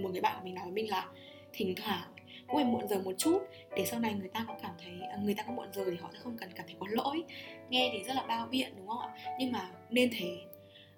một 0.02 0.08
người 0.12 0.20
bạn 0.20 0.36
của 0.38 0.44
mình 0.44 0.54
nói 0.54 0.64
với 0.64 0.72
mình 0.72 0.90
là 0.90 1.08
thỉnh 1.52 1.74
thoảng 1.76 2.08
cũng 2.46 2.56
phải 2.56 2.64
muộn 2.64 2.88
giờ 2.88 2.98
một 3.04 3.12
chút, 3.18 3.42
để 3.76 3.84
sau 3.86 4.00
này 4.00 4.14
người 4.14 4.28
ta 4.28 4.44
có 4.48 4.54
cảm 4.62 4.72
thấy 4.78 5.00
à, 5.00 5.16
người 5.24 5.34
ta 5.34 5.42
có 5.42 5.52
muộn 5.52 5.66
giờ 5.72 5.84
thì 5.90 5.96
họ 5.96 6.10
sẽ 6.12 6.18
không 6.18 6.36
cần 6.38 6.50
cảm 6.54 6.66
thấy 6.66 6.76
có 6.80 6.86
lỗi. 6.90 7.24
Nghe 7.68 7.90
thì 7.92 8.02
rất 8.02 8.14
là 8.16 8.26
bao 8.28 8.46
biện, 8.50 8.72
đúng 8.76 8.88
không 8.88 8.98
ạ? 8.98 9.14
Nhưng 9.38 9.52
mà 9.52 9.70
nên 9.90 10.10
thế 10.18 10.38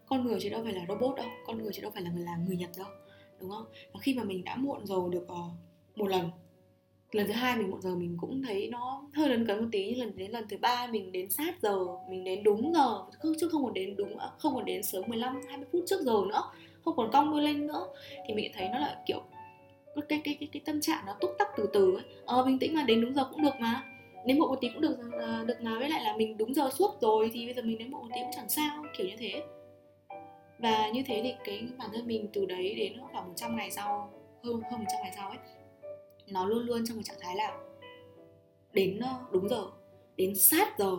con 0.06 0.24
người 0.24 0.40
chứ 0.40 0.48
đâu 0.48 0.60
phải 0.64 0.72
là 0.72 0.84
robot 0.88 1.16
đâu, 1.16 1.26
con 1.46 1.62
người 1.62 1.72
chứ 1.72 1.82
đâu 1.82 1.90
phải 1.94 2.02
là 2.02 2.10
người 2.10 2.24
làm, 2.24 2.44
người 2.44 2.56
nhật 2.56 2.70
đâu, 2.78 2.88
đúng 3.40 3.50
không? 3.50 3.64
Và 3.92 4.00
khi 4.00 4.14
mà 4.14 4.24
mình 4.24 4.44
đã 4.44 4.56
muộn 4.56 4.86
giờ 4.86 4.96
được 5.10 5.28
ờ, 5.28 5.42
một 5.96 6.06
lần 6.06 6.30
lần 7.14 7.26
thứ 7.26 7.32
hai 7.32 7.56
mình 7.56 7.70
muộn 7.70 7.82
giờ 7.82 7.94
mình 7.94 8.16
cũng 8.20 8.42
thấy 8.42 8.68
nó 8.72 9.02
hơi 9.14 9.28
lớn 9.28 9.46
cấn 9.46 9.60
một 9.60 9.68
tí 9.72 9.86
nhưng 9.88 9.98
lần 9.98 10.16
đến 10.16 10.30
lần 10.30 10.48
thứ 10.48 10.56
ba 10.56 10.86
mình 10.86 11.12
đến 11.12 11.30
sát 11.30 11.54
giờ, 11.62 11.78
mình 12.10 12.24
đến 12.24 12.42
đúng 12.42 12.72
giờ 12.74 13.04
chứ 13.40 13.48
không 13.48 13.64
còn 13.64 13.74
đến 13.74 13.96
đúng, 13.96 14.16
không 14.38 14.54
còn 14.54 14.64
đến 14.64 14.82
sớm 14.82 15.04
15 15.06 15.40
20 15.48 15.66
phút 15.72 15.84
trước 15.86 16.00
giờ 16.00 16.12
nữa, 16.28 16.42
không 16.84 16.96
còn 16.96 17.10
cong 17.12 17.30
đuôi 17.30 17.42
lên 17.42 17.66
nữa, 17.66 17.86
thì 18.28 18.34
mình 18.34 18.52
thấy 18.54 18.68
nó 18.68 18.78
là, 18.78 19.02
kiểu 19.06 19.22
cái 20.08 20.20
cái 20.24 20.36
cái 20.40 20.48
cái 20.52 20.62
tâm 20.64 20.80
trạng 20.80 21.06
nó 21.06 21.12
túc 21.20 21.30
tắc 21.38 21.48
từ 21.56 21.68
từ 21.72 21.94
ấy. 21.94 22.04
Ờ 22.26 22.44
bình 22.44 22.58
tĩnh 22.58 22.74
mà, 22.74 22.82
đến 22.82 23.00
đúng 23.00 23.14
giờ 23.14 23.28
cũng 23.32 23.42
được 23.42 23.54
mà. 23.60 23.84
Đến 24.26 24.38
muộn 24.38 24.48
một 24.48 24.58
tí 24.60 24.68
cũng 24.68 24.80
được 24.80 24.96
ờ, 25.12 25.44
được 25.44 25.60
mà, 25.60 25.78
với 25.78 25.88
lại 25.88 26.04
là 26.04 26.16
mình 26.16 26.36
đúng 26.36 26.54
giờ 26.54 26.70
suốt 26.74 27.00
rồi 27.00 27.30
thì 27.34 27.44
bây 27.44 27.54
giờ 27.54 27.62
mình 27.62 27.78
đến 27.78 27.90
muộn 27.90 28.02
một 28.02 28.08
tí 28.14 28.20
cũng 28.20 28.30
chẳng 28.36 28.48
sao, 28.48 28.84
kiểu 28.96 29.06
như 29.06 29.16
thế. 29.18 29.42
Và 30.58 30.88
như 30.88 31.02
thế 31.06 31.20
thì 31.24 31.32
cái 31.44 31.62
bản 31.78 31.90
thân 31.92 32.06
mình 32.06 32.28
từ 32.32 32.46
đấy 32.46 32.74
đến 32.74 32.92
khoảng 33.12 33.28
100 33.28 33.56
ngày 33.56 33.70
sau, 33.70 34.12
hơn 34.42 34.60
hơn 34.70 34.80
100 34.80 34.86
ngày 35.02 35.12
sau 35.16 35.28
ấy, 35.28 35.38
nó 36.28 36.46
luôn 36.46 36.66
luôn 36.66 36.86
trong 36.86 36.96
một 36.96 37.02
trạng 37.04 37.16
thái 37.20 37.36
là 37.36 37.58
đến 38.72 39.00
ờ, 39.00 39.10
đúng 39.32 39.48
giờ, 39.48 39.64
đến 40.16 40.34
sát 40.34 40.78
giờ, 40.78 40.96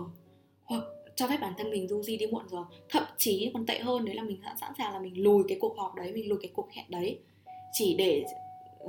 hoặc 0.63 0.83
cho 1.15 1.27
phép 1.27 1.37
bản 1.41 1.53
thân 1.57 1.69
mình 1.69 1.87
du 1.87 2.03
di 2.03 2.17
đi 2.17 2.27
muộn 2.27 2.49
giờ. 2.49 2.57
Thậm 2.89 3.03
chí 3.17 3.51
còn 3.53 3.65
tệ 3.65 3.79
hơn, 3.79 4.05
đấy 4.05 4.15
là 4.15 4.23
mình 4.23 4.41
sẵn 4.61 4.71
sàng 4.77 4.93
là 4.93 4.99
mình 4.99 5.23
lùi 5.23 5.43
cái 5.47 5.57
cuộc 5.61 5.77
họp 5.77 5.95
đấy, 5.95 6.11
mình 6.13 6.29
lùi 6.29 6.37
cái 6.41 6.51
cuộc 6.53 6.71
hẹn 6.71 6.85
đấy, 6.89 7.19
chỉ 7.73 7.95
để 7.97 8.23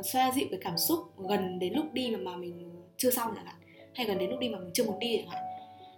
xoa 0.03 0.33
dịu 0.33 0.47
cái 0.51 0.61
cảm 0.63 0.79
xúc 0.79 0.99
gần 1.29 1.59
đến 1.59 1.73
lúc 1.75 1.93
đi 1.93 2.11
mà, 2.11 2.19
mà 2.31 2.37
mình 2.37 2.85
chưa 2.97 3.11
xong 3.11 3.33
chẳng 3.37 3.47
hạn. 3.47 3.57
Hay 3.95 4.07
gần 4.07 4.19
đến 4.19 4.31
lúc 4.31 4.39
đi 4.39 4.49
mà 4.49 4.59
mình 4.59 4.71
chưa 4.75 4.85
muốn 4.85 4.99
đi 4.99 5.19
chẳng 5.19 5.29
hạn. 5.29 5.45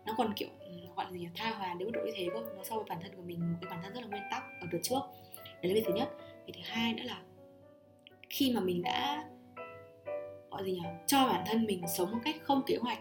Nó 0.07 0.15
còn 0.17 0.33
kiểu 0.37 0.49
ừ, 0.61 0.71
gọi 0.97 1.07
là 1.07 1.13
gì 1.13 1.29
tha 1.35 1.51
hòa 1.51 1.75
đến 1.79 1.89
mức 1.89 1.93
độ 1.95 2.01
như 2.05 2.13
thế 2.17 2.29
cơ. 2.35 2.41
Nó 2.57 2.65
so 2.65 2.77
với 2.77 2.85
bản 2.89 2.99
thân 3.03 3.17
của 3.17 3.23
mình 3.23 3.41
một 3.41 3.59
cái 3.61 3.71
bản 3.71 3.81
thân 3.83 3.93
rất 3.95 4.01
là 4.01 4.07
nguyên 4.07 4.23
tắc 4.31 4.43
ở 4.61 4.67
đợt 4.73 4.79
trước. 4.83 5.01
Đấy 5.63 5.73
là 5.73 5.75
việc 5.75 5.85
thứ 5.87 5.95
nhất. 5.95 6.09
Việc 6.47 6.53
thứ 6.57 6.63
hai 6.65 6.95
nữa 6.95 7.03
là 7.07 7.23
khi 8.31 8.53
mà 8.53 8.61
mình 8.61 8.83
đã 8.83 9.29
gọi 10.51 10.65
gì 10.65 10.73
nhỉ? 10.73 10.87
Cho 11.07 11.27
bản 11.27 11.45
thân 11.47 11.67
mình 11.67 11.83
sống 11.97 12.13
một 12.13 12.19
cách 12.25 12.37
không 12.43 12.63
kế 12.67 12.77
hoạch 12.77 12.99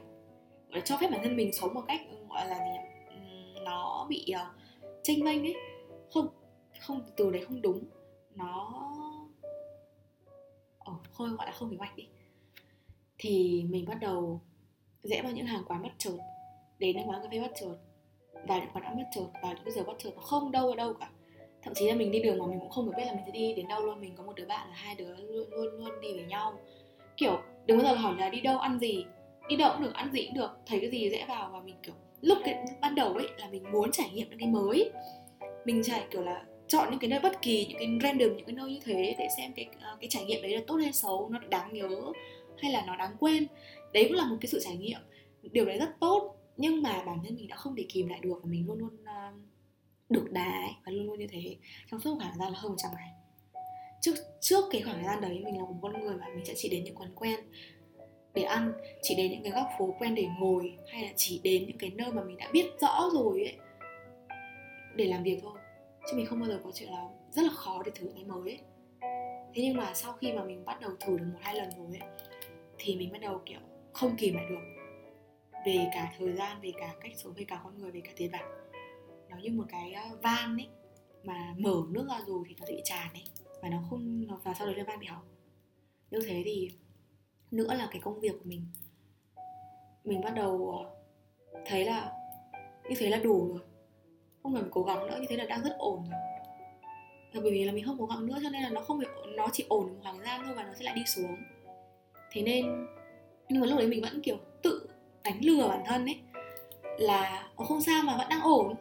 gọi 0.70 0.80
là 0.80 0.86
cho 0.86 0.98
phép 0.98 1.08
bản 1.12 1.22
thân 1.24 1.36
mình 1.36 1.54
sống 1.54 1.74
một 1.74 1.84
cách 1.88 2.02
gọi 2.30 2.48
là 2.48 2.56
gì 2.56 2.72
nhỉ? 2.72 2.80
Ừ, 3.10 3.62
nó 3.66 4.06
bị 4.10 4.26
ờ, 4.32 4.42
uh, 4.42 4.88
tranh 5.04 5.24
vênh 5.24 5.44
ấy. 5.44 5.56
Không 6.14 6.28
không 6.80 7.02
từ 7.18 7.32
đấy 7.32 7.46
không 7.46 7.62
đúng. 7.62 7.84
Nó 8.36 8.84
ở 10.88 10.94
thôi, 11.14 11.30
gọi 11.30 11.48
là 11.48 11.52
không 11.52 11.70
kế 11.72 11.78
hoạch 11.78 11.96
đi. 11.96 12.08
Thì 13.18 13.64
mình 13.70 13.86
bắt 13.88 13.98
đầu 14.02 14.42
rẽ 15.04 15.22
vào 15.22 15.32
những 15.32 15.46
hàng 15.46 15.64
quán 15.68 15.84
bất 15.84 15.90
chợt, 15.98 16.18
đến 16.80 16.98
những 16.98 17.10
quán 17.10 17.22
cà 17.24 17.30
phê 17.32 17.40
bất 17.40 17.52
chợt, 17.60 17.76
vào 18.48 18.60
những 18.60 18.70
quán 18.74 18.86
ăn 18.86 18.98
bất 18.98 19.04
chợt, 19.16 19.26
vào 19.44 19.54
những 19.54 19.74
giờ 19.76 19.84
bất 19.84 19.94
chợt. 20.00 20.12
Nó 20.16 20.22
không 20.22 20.52
đâu 20.52 20.70
ở 20.70 20.76
đâu 20.76 20.94
cả. 20.94 21.10
Thậm 21.64 21.74
chí 21.74 21.88
là 21.88 21.96
mình 21.96 22.12
đi 22.12 22.20
đường 22.20 22.40
mà 22.40 22.46
mình 22.46 22.60
cũng 22.60 22.70
không 22.70 22.86
được 22.86 22.92
biết 22.98 23.06
là 23.06 23.14
mình 23.14 23.24
sẽ 23.26 23.32
đi 23.32 23.54
đến 23.54 23.68
đâu 23.68 23.86
luôn. 23.86 24.02
Mình 24.02 24.16
có 24.16 24.24
một 24.24 24.34
đứa 24.36 24.46
bạn 24.46 24.70
là 24.70 24.76
hai 24.76 24.96
đứa 24.96 25.16
luôn 25.16 25.50
luôn 25.50 25.68
luôn 25.78 26.02
đi 26.02 26.14
với 26.14 26.24
nhau. 26.24 26.60
Kiểu, 27.18 27.42
đừng 27.66 27.78
bao 27.78 27.88
giờ 27.88 27.94
hỏi 27.94 28.16
là 28.18 28.30
đi 28.30 28.42
đâu 28.42 28.60
ăn 28.60 28.80
gì. 28.80 29.06
Đi 29.50 29.56
đâu 29.56 29.72
cũng 29.74 29.84
được, 29.84 29.94
ăn 29.94 30.12
gì 30.12 30.26
cũng 30.26 30.36
được. 30.36 30.50
Thấy 30.66 30.80
cái 30.80 30.90
gì 30.90 31.10
dễ 31.10 31.26
vào 31.28 31.50
và 31.54 31.60
mình, 31.60 31.76
kiểu, 31.84 31.96
lúc 32.22 32.38
cái, 32.46 32.66
ban 32.82 32.96
đầu 32.96 33.14
ấy 33.14 33.28
là 33.38 33.50
mình 33.50 33.72
muốn 33.72 33.92
trải 33.92 34.10
nghiệm 34.14 34.30
những 34.30 34.40
cái 34.40 34.48
mới. 34.48 34.92
Mình 35.66 35.84
trải, 35.84 36.08
kiểu 36.12 36.24
là 36.24 36.46
chọn 36.68 36.88
những 36.92 37.00
cái 37.00 37.10
nơi 37.10 37.20
bất 37.20 37.42
kỳ 37.42 37.66
những 37.66 37.78
cái 37.80 38.00
random 38.04 38.38
những 38.38 38.46
cái 38.46 38.56
nơi 38.56 38.72
như 38.72 38.80
thế 38.84 39.16
để 39.20 39.28
xem 39.38 39.52
cái 39.56 39.70
ờ, 39.82 39.98
cái 40.02 40.10
trải 40.10 40.26
nghiệm 40.26 40.42
đấy 40.42 40.52
là 40.52 40.62
tốt 40.68 40.76
hay 40.76 40.94
xấu 40.94 41.30
nó 41.30 41.40
đáng 41.50 41.74
nhớ 41.74 41.90
hay 42.58 42.72
là 42.72 42.84
nó 42.88 42.96
đáng 42.96 43.16
quên. 43.20 43.48
Đấy 43.94 44.06
cũng 44.08 44.18
là 44.18 44.26
một 44.26 44.38
cái 44.42 44.48
sự 44.48 44.60
trải 44.64 44.78
nghiệm. 44.78 45.00
Điều 45.52 45.66
đấy 45.66 45.78
rất 45.78 46.00
tốt 46.00 46.36
nhưng 46.58 46.82
mà 46.82 47.04
bản 47.06 47.20
thân 47.24 47.36
mình 47.36 47.48
đã 47.48 47.56
không 47.56 47.76
thể 47.76 47.86
kìm 47.90 48.08
lại 48.08 48.20
được 48.22 48.40
và 48.44 48.50
mình 48.50 48.68
luôn 48.68 48.80
luôn 48.80 48.96
uh, 49.04 49.36
được 50.10 50.32
đà 50.32 50.52
ấy, 50.52 50.72
và 50.86 50.92
luôn 50.92 51.06
luôn 51.06 51.20
như 51.20 51.28
thế. 51.28 51.56
Trong 51.92 52.00
suốt 52.00 52.18
khoảng 52.18 52.32
thời 52.32 52.40
gian 52.40 52.54
là 52.54 52.60
hơn 52.60 52.72
100 52.72 52.92
ngày. 52.96 53.10
Trước 54.02 54.14
trước 54.42 54.64
cái 54.72 54.82
khoảng 54.82 54.96
thời 54.96 55.06
gian 55.06 55.22
đấy 55.22 55.42
mình 55.46 55.58
là 55.58 55.64
một 55.64 55.76
con 55.82 56.04
người 56.04 56.18
mà 56.18 56.26
mình 56.36 56.46
sẽ 56.46 56.54
chỉ 56.58 56.70
đến 56.70 56.84
những 56.84 56.96
quán 56.96 57.12
quen 57.16 57.40
để 58.34 58.44
ăn 58.44 58.74
chỉ 59.02 59.16
đến 59.16 59.32
những 59.32 59.44
cái 59.44 59.52
góc 59.52 59.68
phố 59.80 59.96
quen 60.00 60.16
để 60.16 60.28
ngồi 60.40 60.74
hay 60.88 61.02
là 61.02 61.10
chỉ 61.16 61.42
đến 61.44 61.66
những 61.68 61.78
cái 61.78 61.92
nơi 61.96 62.12
mà 62.12 62.24
mình 62.24 62.38
đã 62.38 62.50
biết 62.54 62.66
rõ 62.82 63.10
rồi 63.14 63.40
ấy 63.44 63.56
để 64.96 65.06
làm 65.06 65.24
việc 65.24 65.40
thôi 65.44 65.57
chứ 66.10 66.18
mình 66.18 66.26
không 66.26 66.40
bao 66.40 66.50
giờ 66.50 66.60
có 66.64 66.72
chuyện 66.74 66.90
là 66.90 67.10
rất 67.32 67.42
là 67.42 67.50
khó 67.50 67.84
để 67.86 67.92
thử 67.96 68.08
cái 68.16 68.24
mới 68.24 68.52
ấy. 68.52 68.60
Thế 69.54 69.64
nhưng 69.64 69.78
mà 69.78 69.94
sau 69.94 70.14
khi 70.14 70.34
mà 70.34 70.44
mình 70.44 70.66
bắt 70.66 70.80
đầu 70.82 70.92
thử 71.00 71.18
được 71.18 71.26
một 71.34 71.40
hai 71.42 71.56
lần 71.56 71.70
rồi 71.78 72.00
ấy, 72.00 72.10
thì 72.78 72.96
mình 72.96 73.12
bắt 73.12 73.22
đầu, 73.22 73.42
kiểu, 73.46 73.60
không 73.94 74.16
kìm 74.18 74.36
lại 74.36 74.46
được. 74.50 74.60
Về 75.66 75.88
cả 75.94 76.14
thời 76.18 76.34
gian, 76.34 76.62
về 76.62 76.72
cả 76.80 76.96
cách 77.02 77.12
sống, 77.16 77.34
về 77.34 77.44
cả 77.48 77.62
con 77.64 77.78
người, 77.78 77.92
về 77.92 78.02
cả 78.04 78.12
tiền 78.16 78.32
bạc. 78.32 78.46
Nó 79.30 79.38
như 79.38 79.52
một 79.52 79.64
cái 79.70 79.94
ờ, 79.94 80.04
van 80.22 80.58
ấy, 80.58 80.68
mà 81.24 81.56
mở 81.58 81.84
nước 81.90 82.08
ra 82.10 82.22
rồi 82.28 82.44
thì 82.48 82.56
nó 82.60 82.66
sẽ 82.66 82.74
bị 82.74 82.82
tràn 82.84 83.14
ấy 83.14 83.24
và 83.62 83.70
nó 83.70 83.84
không 83.90 84.26
và 84.44 84.54
sau 84.54 84.68
đấy 84.68 84.76
là 84.76 84.84
van 84.88 85.00
bị 85.00 85.08
hỏng. 85.08 85.24
Như 86.12 86.20
thế 86.28 86.42
thì 86.46 86.72
nữa 87.52 87.74
là 87.74 87.88
cái 87.92 88.02
công 88.02 88.20
việc 88.20 88.32
của 88.32 88.46
mình. 88.46 88.66
Mình 90.04 90.22
bắt 90.22 90.34
đầu 90.36 90.84
ờ, 91.52 91.62
thấy 91.66 91.86
là, 91.86 92.12
như 92.90 92.96
thế 92.98 93.10
là 93.10 93.18
đủ 93.18 93.48
rồi 93.48 93.67
không 94.44 94.56
cần 94.56 94.70
cố 94.72 94.84
gắng 94.84 95.08
nữa, 95.08 95.18
như 95.20 95.26
thế 95.30 95.36
là 95.36 95.46
đang 95.46 95.64
rất 95.64 95.76
ổn 95.78 96.04
rồi. 96.12 96.20
Bởi 97.44 97.52
vì 97.52 97.64
là 97.64 97.72
mình 97.72 97.86
không 97.86 97.98
cố 98.00 98.06
gắng 98.06 98.26
nữa 98.26 98.38
cho 98.44 98.50
nên 98.50 98.64
là 98.64 98.70
nó 98.70 98.82
không 98.82 99.00
phải, 99.00 99.26
nó 99.36 99.48
chỉ 99.54 99.66
ổn 99.70 99.88
một 99.88 100.00
khoảng 100.04 100.22
gian 100.22 100.42
thôi 100.46 100.54
và 100.56 100.64
nó 100.64 100.74
sẽ 100.74 100.86
lại 100.86 100.96
đi 100.96 101.04
xuống. 101.06 101.36
Thế 102.32 102.42
nên, 102.42 102.88
nhưng 103.50 103.62
mà 103.62 103.68
lúc 103.68 103.78
đấy 103.78 103.88
mình 103.88 104.02
vẫn 104.02 104.22
kiểu 104.22 104.38
tự 104.62 104.90
đánh 105.24 105.46
lừa 105.46 105.68
bản 105.68 105.84
thân 105.86 106.06
ấy, 106.06 106.20
là 106.98 107.50
không 107.56 107.82
sao 107.82 108.04
mà 108.04 108.18
vẫn 108.18 108.28
đang 108.30 108.42
ổn. 108.42 108.76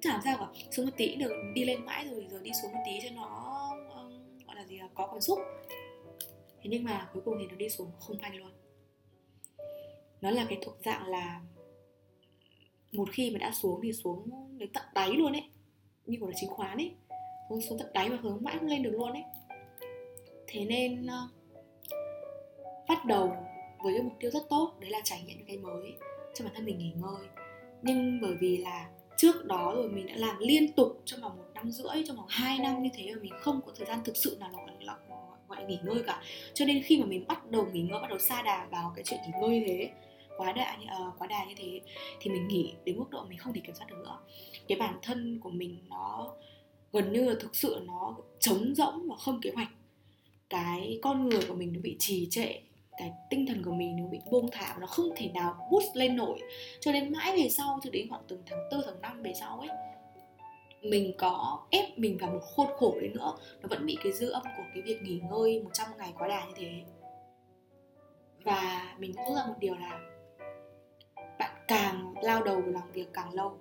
Chả 0.00 0.10
làm 0.12 0.20
sao 0.24 0.36
cả, 0.38 0.46
xuống 0.70 0.86
một 0.86 0.92
tí 0.96 1.14
được, 1.14 1.32
đi 1.54 1.64
lên 1.64 1.84
mãi 1.84 2.06
rồi 2.10 2.26
rồi 2.30 2.40
đi 2.42 2.50
xuống 2.62 2.72
một 2.72 2.80
tí 2.86 2.92
cho 3.02 3.08
nó 3.14 3.70
gọi 4.46 4.56
là 4.56 4.64
gì 4.64 4.78
là 4.78 4.88
có 4.94 5.06
cảm 5.06 5.20
xúc. 5.20 5.38
Thế 6.62 6.70
nhưng 6.70 6.84
mà 6.84 7.08
cuối 7.12 7.22
cùng 7.24 7.34
thì 7.40 7.46
nó 7.46 7.56
đi 7.56 7.68
xuống 7.68 7.90
không 8.00 8.18
phanh 8.18 8.36
luôn. 8.36 8.50
Nó 10.20 10.30
là 10.30 10.46
cái 10.48 10.58
thuộc 10.62 10.76
dạng 10.84 11.06
là 11.06 11.40
một 12.94 13.08
khi 13.12 13.30
mà 13.30 13.38
đã 13.38 13.52
xuống 13.52 13.80
thì 13.82 13.92
xuống 13.92 14.30
đến 14.58 14.68
tận 14.72 14.84
đáy 14.94 15.12
luôn 15.12 15.32
ấy. 15.32 15.44
Như 16.06 16.16
của 16.20 16.26
là 16.26 16.32
chứng 16.40 16.50
khoán 16.50 16.76
ấy. 16.76 16.92
Xuống 17.48 17.60
xuống 17.62 17.78
tận 17.78 17.88
đáy 17.94 18.08
và 18.08 18.16
hướng 18.16 18.38
mãi 18.40 18.56
không 18.58 18.68
lên 18.68 18.82
được 18.82 18.90
luôn 18.90 19.12
ấy. 19.12 19.22
Thế 20.46 20.64
nên 20.64 21.06
uh, 21.06 21.30
bắt 22.88 23.04
đầu 23.04 23.32
với 23.82 23.94
cái 23.94 24.02
mục 24.02 24.12
tiêu 24.20 24.30
rất 24.30 24.42
tốt 24.50 24.76
đấy 24.80 24.90
là 24.90 25.00
trải 25.04 25.22
nghiệm 25.22 25.38
những 25.38 25.46
cái 25.46 25.58
mới 25.58 25.92
cho 26.34 26.44
bản 26.44 26.54
thân 26.54 26.64
mình 26.64 26.78
nghỉ 26.78 26.92
ngơi. 26.96 27.26
Nhưng 27.82 28.20
bởi 28.20 28.34
vì 28.40 28.56
là 28.56 28.88
trước 29.16 29.44
đó 29.44 29.72
rồi 29.74 29.88
mình 29.88 30.06
đã 30.06 30.14
làm 30.16 30.38
liên 30.38 30.72
tục 30.72 31.02
trong 31.04 31.20
vòng 31.20 31.36
một 31.36 31.44
năm 31.54 31.70
rưỡi 31.70 32.04
trong 32.06 32.16
vòng 32.16 32.26
2 32.28 32.58
năm 32.58 32.82
như 32.82 32.88
thế 32.94 33.10
mà 33.14 33.20
mình 33.22 33.32
không 33.40 33.60
có 33.66 33.72
thời 33.76 33.86
gian 33.86 33.98
thực 34.04 34.16
sự 34.16 34.36
nào 34.40 34.50
gọi 34.52 34.66
là, 34.80 34.96
gọi 35.48 35.62
là 35.62 35.68
nghỉ 35.68 35.78
ngơi 35.84 36.02
cả. 36.06 36.22
Cho 36.54 36.64
nên 36.64 36.82
khi 36.82 37.00
mà 37.00 37.06
mình 37.06 37.24
bắt 37.28 37.50
đầu 37.50 37.66
nghỉ 37.72 37.82
ngơi 37.82 38.00
bắt 38.00 38.08
đầu 38.08 38.18
xa 38.18 38.42
đà 38.42 38.66
vào 38.70 38.92
cái 38.96 39.04
chuyện 39.04 39.20
nghỉ 39.26 39.32
ngơi 39.40 39.50
như 39.50 39.64
thế 39.66 39.90
quá 40.36 40.52
đà 40.52 40.76
như 40.76 40.86
uh, 41.08 41.18
quá 41.18 41.26
đà 41.26 41.44
như 41.44 41.54
thế 41.56 41.80
thì 42.20 42.30
mình 42.30 42.48
nghỉ 42.48 42.74
đến 42.84 42.98
mức 42.98 43.10
độ 43.10 43.24
mình 43.28 43.38
không 43.38 43.52
thể 43.52 43.60
kiểm 43.64 43.74
soát 43.74 43.86
được 43.90 43.96
nữa. 43.98 44.18
Cái 44.68 44.78
bản 44.78 44.98
thân 45.02 45.40
của 45.40 45.50
mình 45.50 45.78
nó 45.88 46.34
gần 46.92 47.12
như 47.12 47.24
là 47.24 47.34
thực 47.40 47.56
sự 47.56 47.80
nó 47.86 48.16
trống 48.40 48.74
rỗng 48.74 49.08
và 49.08 49.16
không 49.16 49.40
kế 49.40 49.50
hoạch. 49.54 49.68
Cái 50.50 50.98
con 51.02 51.28
người 51.28 51.42
của 51.48 51.54
mình 51.54 51.72
nó 51.72 51.80
bị 51.82 51.96
trì 51.98 52.26
trệ 52.30 52.60
cái 52.98 53.12
tinh 53.30 53.46
thần 53.46 53.62
của 53.64 53.72
mình 53.72 53.96
nó 53.96 54.08
bị 54.08 54.18
buông 54.30 54.48
thả 54.52 54.76
nó 54.80 54.86
không 54.86 55.10
thể 55.16 55.30
nào 55.34 55.68
boost 55.70 55.96
lên 55.96 56.16
nổi. 56.16 56.40
Cho 56.80 56.92
đến 56.92 57.12
mãi 57.12 57.36
về 57.36 57.48
sau 57.48 57.80
cho 57.84 57.90
đến 57.90 58.08
khoảng 58.08 58.22
từng 58.28 58.42
tháng 58.46 58.60
tư 58.70 58.82
tháng 58.84 59.00
năm 59.00 59.22
về 59.22 59.32
sau 59.40 59.58
ấy 59.58 59.68
mình 60.84 61.12
có 61.18 61.60
ép 61.70 61.98
mình 61.98 62.18
vào 62.20 62.30
một 62.30 62.40
khuôn 62.42 62.66
khổ 62.76 62.94
đấy 63.00 63.10
nữa. 63.14 63.32
Nó 63.62 63.68
vẫn 63.68 63.86
bị 63.86 63.96
cái 64.04 64.12
dư 64.12 64.30
âm 64.30 64.42
của 64.56 64.62
cái 64.74 64.82
việc 64.82 65.02
nghỉ 65.02 65.20
ngơi 65.30 65.62
100 65.62 65.86
ngày 65.98 66.12
quá 66.18 66.28
đà 66.28 66.44
như 66.46 66.52
thế. 66.56 66.82
Và 68.44 68.94
mình 68.98 69.12
cũng 69.14 69.24
rút 69.28 69.36
ra 69.36 69.46
một 69.46 69.54
điều 69.60 69.74
là 69.74 70.00
càng 71.68 72.14
lao 72.22 72.42
đầu 72.44 72.60
vào 72.60 72.70
làm 72.70 72.92
việc 72.92 73.12
càng 73.12 73.34
lâu. 73.34 73.58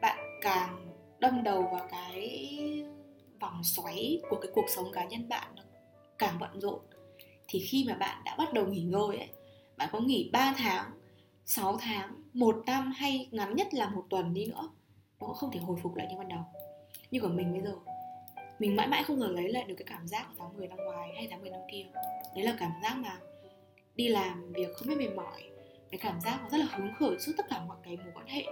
Bạn 0.00 0.38
càng 0.40 0.86
đâm 1.18 1.42
đầu 1.42 1.62
vào 1.62 1.88
cái 1.90 2.84
vòng 3.40 3.64
xoáy 3.64 4.20
của 4.30 4.36
cái 4.42 4.50
cuộc 4.54 4.66
sống 4.68 4.92
cá 4.92 5.04
nhân 5.04 5.28
bạn 5.28 5.54
nó 5.56 5.62
càng 6.18 6.38
bận 6.40 6.60
rộn. 6.60 6.80
Thì 7.48 7.60
khi 7.60 7.84
mà 7.88 7.94
bạn 7.94 8.22
đã 8.24 8.34
bắt 8.38 8.52
đầu 8.52 8.66
nghỉ 8.66 8.82
ngơi 8.82 9.16
ấy 9.16 9.28
bạn 9.76 9.88
có 9.92 10.00
nghỉ 10.00 10.30
3 10.32 10.54
tháng 10.56 10.90
6 11.44 11.76
tháng, 11.80 12.22
một 12.32 12.62
năm 12.66 12.92
hay 12.96 13.28
ngắn 13.30 13.56
nhất 13.56 13.74
là 13.74 13.88
một 13.88 14.04
tuần 14.10 14.34
đi 14.34 14.46
nữa 14.46 14.68
nó 15.20 15.26
cũng 15.26 15.36
không 15.36 15.50
thể 15.50 15.60
hồi 15.60 15.78
phục 15.82 15.94
lại 15.94 16.06
như 16.10 16.16
ban 16.18 16.28
đầu. 16.28 16.40
Như 17.10 17.20
của 17.20 17.28
mình 17.28 17.52
bây 17.52 17.62
giờ 17.62 17.74
mình 18.58 18.76
mãi 18.76 18.88
mãi 18.88 19.02
không 19.04 19.18
ngờ 19.18 19.26
lấy 19.26 19.48
lại 19.48 19.64
được 19.64 19.74
cái 19.78 19.86
cảm 19.88 20.08
giác 20.08 20.26
của 20.28 20.34
tháng 20.38 20.56
10 20.56 20.68
năm 20.68 20.78
ngoài 20.84 21.12
hay 21.14 21.28
tháng 21.30 21.40
10 21.40 21.50
năm 21.50 21.60
kia. 21.70 21.86
Đấy 22.34 22.44
là 22.44 22.56
cảm 22.58 22.72
giác 22.82 22.96
mà 22.96 23.18
đi 23.94 24.08
làm 24.08 24.52
việc 24.52 24.74
không 24.74 24.88
biết 24.88 24.98
mệt 24.98 25.14
mỏi 25.16 25.51
cái 25.92 25.98
cảm 25.98 26.20
giác 26.20 26.38
nó 26.42 26.48
rất 26.48 26.58
là 26.58 26.66
hứng 26.70 26.94
khởi 26.98 27.18
suốt 27.18 27.32
tất 27.36 27.46
cả 27.50 27.64
mọi 27.68 27.76
cái 27.82 27.96
mối 27.96 28.12
quan 28.14 28.26
hệ. 28.26 28.44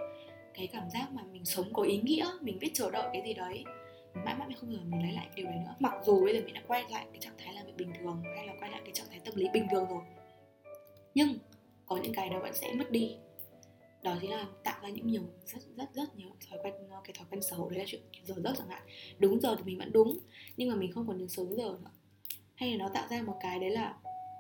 Cái 0.55 0.67
cảm 0.67 0.91
giác 0.91 1.09
mà 1.13 1.23
mình 1.33 1.45
sống 1.45 1.73
có 1.73 1.83
ý 1.83 2.01
nghĩa, 2.01 2.27
mình 2.41 2.59
biết 2.59 2.71
chờ 2.75 2.91
đợi 2.91 3.11
cái 3.13 3.23
gì 3.27 3.35
đấy. 3.35 3.65
Mãi 4.15 4.35
mãi 4.39 4.49
mình 4.49 4.57
không 4.61 4.73
ngờ 4.73 4.79
mình 4.85 5.03
lấy 5.03 5.13
lại 5.13 5.29
điều 5.35 5.47
đấy 5.47 5.57
nữa. 5.65 5.75
Mặc 5.79 5.93
dù 6.05 6.25
bây 6.25 6.35
giờ 6.37 6.43
mình 6.45 6.55
đã 6.55 6.63
quay 6.67 6.85
lại 6.91 7.07
cái 7.13 7.21
trạng 7.21 7.35
thái 7.39 7.55
làm 7.55 7.67
việc 7.67 7.77
bình 7.77 7.93
thường, 8.01 8.23
hay 8.37 8.47
là 8.47 8.55
quay 8.61 8.71
lại 8.71 8.81
cái 8.85 8.93
trạng 8.93 9.07
thái 9.11 9.21
tâm 9.25 9.35
lý 9.37 9.47
bình 9.53 9.67
thường 9.71 9.87
rồi. 9.91 10.03
Nhưng, 11.15 11.39
có 11.87 11.97
những 11.97 12.13
cái 12.15 12.29
đó 12.29 12.39
vẫn 12.39 12.55
sẽ 12.55 12.73
mất 12.73 12.91
đi. 12.91 13.17
Đó 14.03 14.17
chính 14.21 14.31
là 14.31 14.47
tạo 14.65 14.81
ra 14.83 14.89
những 14.89 15.07
nhiều, 15.07 15.23
rất 15.47 15.61
rất 15.77 15.95
rất 15.95 16.17
nhiều 16.17 16.31
thói 16.51 16.59
quen, 16.63 16.75
cái 17.05 17.15
thói 17.19 17.27
quen 17.31 17.43
xấu, 17.43 17.71
đấy 17.71 17.79
là 17.79 17.85
chuyện 17.89 18.03
giờ 18.25 18.35
giấc 18.45 18.55
chẳng 18.59 18.69
hạn. 18.69 18.83
Đúng 19.19 19.41
giờ 19.41 19.57
thì 19.57 19.63
mình 19.65 19.79
vẫn 19.79 19.93
đúng, 19.93 20.19
nhưng 20.57 20.69
mà 20.69 20.75
mình 20.75 20.93
không 20.93 21.07
còn 21.07 21.19
đến 21.19 21.29
sớm 21.29 21.55
giờ 21.57 21.79
nữa. 21.83 21.91
Hay 22.55 22.71
là 22.71 22.77
nó 22.77 22.89
tạo 22.95 23.09
ra 23.11 23.23
một 23.23 23.37
cái 23.41 23.59
đấy 23.59 23.71
là 23.71 23.95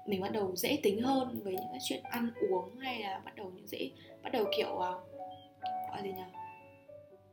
mình 0.06 0.20
bắt 0.20 0.32
đầu 0.32 0.56
dễ 0.56 0.78
tính 0.82 1.02
hơn 1.02 1.40
với 1.44 1.52
những 1.52 1.68
cái 1.70 1.80
chuyện 1.82 2.02
ăn 2.02 2.30
uống 2.50 2.76
hay 2.76 3.00
là 3.00 3.20
bắt 3.24 3.36
đầu 3.36 3.52
những 3.54 3.66
dễ, 3.68 3.90
bắt 4.22 4.30
đầu 4.32 4.44
kiểu 4.56 4.78
à, 4.78 4.90
gọi 5.90 6.02
gì 6.02 6.12
nhỉ? 6.12 6.22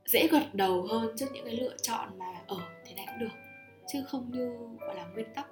Dễ 0.06 0.28
gật 0.32 0.54
đầu 0.54 0.82
hơn 0.82 1.16
trước 1.18 1.26
những 1.34 1.46
cái 1.46 1.56
lựa 1.56 1.78
chọn 1.82 2.20
mà 2.20 2.42
ở 2.48 2.58
thế 2.86 2.94
này 2.96 3.06
cũng 3.08 3.20
được. 3.20 3.36
Chứ 3.88 4.04
không 4.08 4.32
như, 4.32 4.58
gọi 4.80 4.96
là, 4.96 5.06
nguyên 5.06 5.34
tắc 5.36 5.48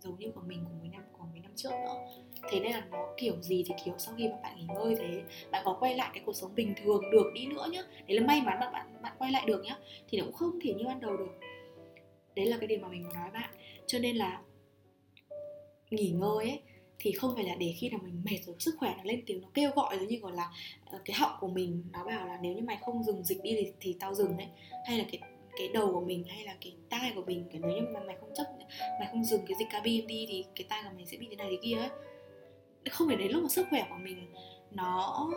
giống 0.00 0.18
như 0.18 0.30
của 0.34 0.40
mình 0.40 0.64
của 0.64 0.74
mấy 0.80 0.88
năm, 0.88 1.02
của 1.12 1.24
mấy 1.32 1.40
năm 1.40 1.52
trước 1.56 1.70
nữa. 1.70 2.06
Thế 2.50 2.60
nên 2.60 2.72
là 2.72 2.84
nó 2.90 3.14
kiểu 3.16 3.34
gì 3.40 3.64
thì 3.66 3.74
kiểu 3.84 3.94
sau 3.98 4.14
khi 4.18 4.28
mà 4.28 4.36
bạn 4.42 4.56
nghỉ 4.56 4.66
ngơi 4.74 4.96
thế, 4.98 5.22
bạn 5.50 5.62
có 5.64 5.76
quay 5.80 5.94
lại 5.94 6.10
cái 6.14 6.22
cuộc 6.26 6.32
sống 6.32 6.54
bình 6.54 6.74
thường 6.84 7.10
được 7.10 7.32
đi 7.34 7.46
nữa 7.46 7.66
nhá. 7.72 7.82
Đấy 8.06 8.20
là 8.20 8.26
may 8.26 8.40
mắn 8.40 8.60
bạn 8.60 8.72
bạn 8.72 9.02
bạn 9.02 9.12
quay 9.18 9.32
lại 9.32 9.44
được 9.46 9.64
nhá. 9.64 9.76
Thì 10.08 10.18
nó 10.18 10.24
cũng 10.24 10.34
không 10.34 10.58
thể 10.62 10.74
như 10.74 10.84
ban 10.84 11.00
đầu 11.00 11.16
được. 11.16 11.38
Đấy 12.34 12.46
là 12.46 12.56
cái 12.56 12.66
điều 12.66 12.78
mà 12.78 12.88
mình 12.88 13.02
muốn 13.02 13.14
nói 13.14 13.30
bạn. 13.30 13.50
Cho 13.86 13.98
nên 13.98 14.16
là 14.16 14.42
nghỉ 15.90 16.10
ngơi 16.10 16.44
ấy 16.44 16.60
thì 16.98 17.12
không 17.12 17.34
phải 17.34 17.44
là 17.44 17.54
để 17.54 17.74
khi 17.78 17.88
nào 17.88 18.00
mình 18.02 18.22
mệt 18.24 18.38
rồi 18.46 18.56
sức 18.58 18.74
khỏe 18.78 18.94
nó 18.96 19.04
lên 19.04 19.22
tiếng 19.26 19.40
nó 19.40 19.48
kêu 19.54 19.70
gọi 19.76 19.98
giống 19.98 20.08
như 20.08 20.18
gọi 20.18 20.32
là 20.32 20.50
ờ, 20.90 20.98
cái 21.04 21.16
họng 21.16 21.32
của 21.40 21.48
mình 21.48 21.84
nó 21.92 22.04
bảo 22.04 22.26
là 22.26 22.38
nếu 22.42 22.52
như 22.52 22.62
mày 22.62 22.78
không 22.80 23.04
dừng 23.04 23.24
dịch 23.24 23.42
đi 23.42 23.54
thì, 23.56 23.72
thì 23.80 23.96
tao 24.00 24.14
dừng 24.14 24.36
đấy 24.36 24.46
hay 24.86 24.98
là 24.98 25.04
cái 25.12 25.20
cái 25.58 25.68
đầu 25.68 25.92
của 25.92 26.00
mình 26.00 26.24
hay 26.28 26.44
là 26.44 26.56
cái 26.60 26.72
tai 26.88 27.12
của 27.14 27.22
mình 27.26 27.44
cái 27.52 27.60
nếu 27.64 27.70
như 27.70 27.86
mà 27.94 28.00
mày 28.00 28.16
không 28.20 28.34
chấp 28.34 28.44
mày 29.00 29.08
không 29.10 29.24
dừng 29.24 29.40
cái 29.46 29.56
dịch 29.58 29.68
cabin 29.70 30.06
đi 30.06 30.26
thì 30.28 30.44
cái 30.54 30.66
tai 30.68 30.82
của 30.84 30.90
mày 30.96 31.06
sẽ 31.06 31.16
bị 31.16 31.26
thế 31.30 31.36
này 31.36 31.48
thế 31.50 31.56
kia 31.62 31.76
ấy. 31.76 31.88
Không 32.90 33.08
phải 33.08 33.16
đến 33.16 33.32
lúc 33.32 33.42
mà 33.42 33.48
sức 33.48 33.66
khỏe 33.70 33.86
của 33.90 33.96
mình 33.96 34.32
nó 34.70 35.28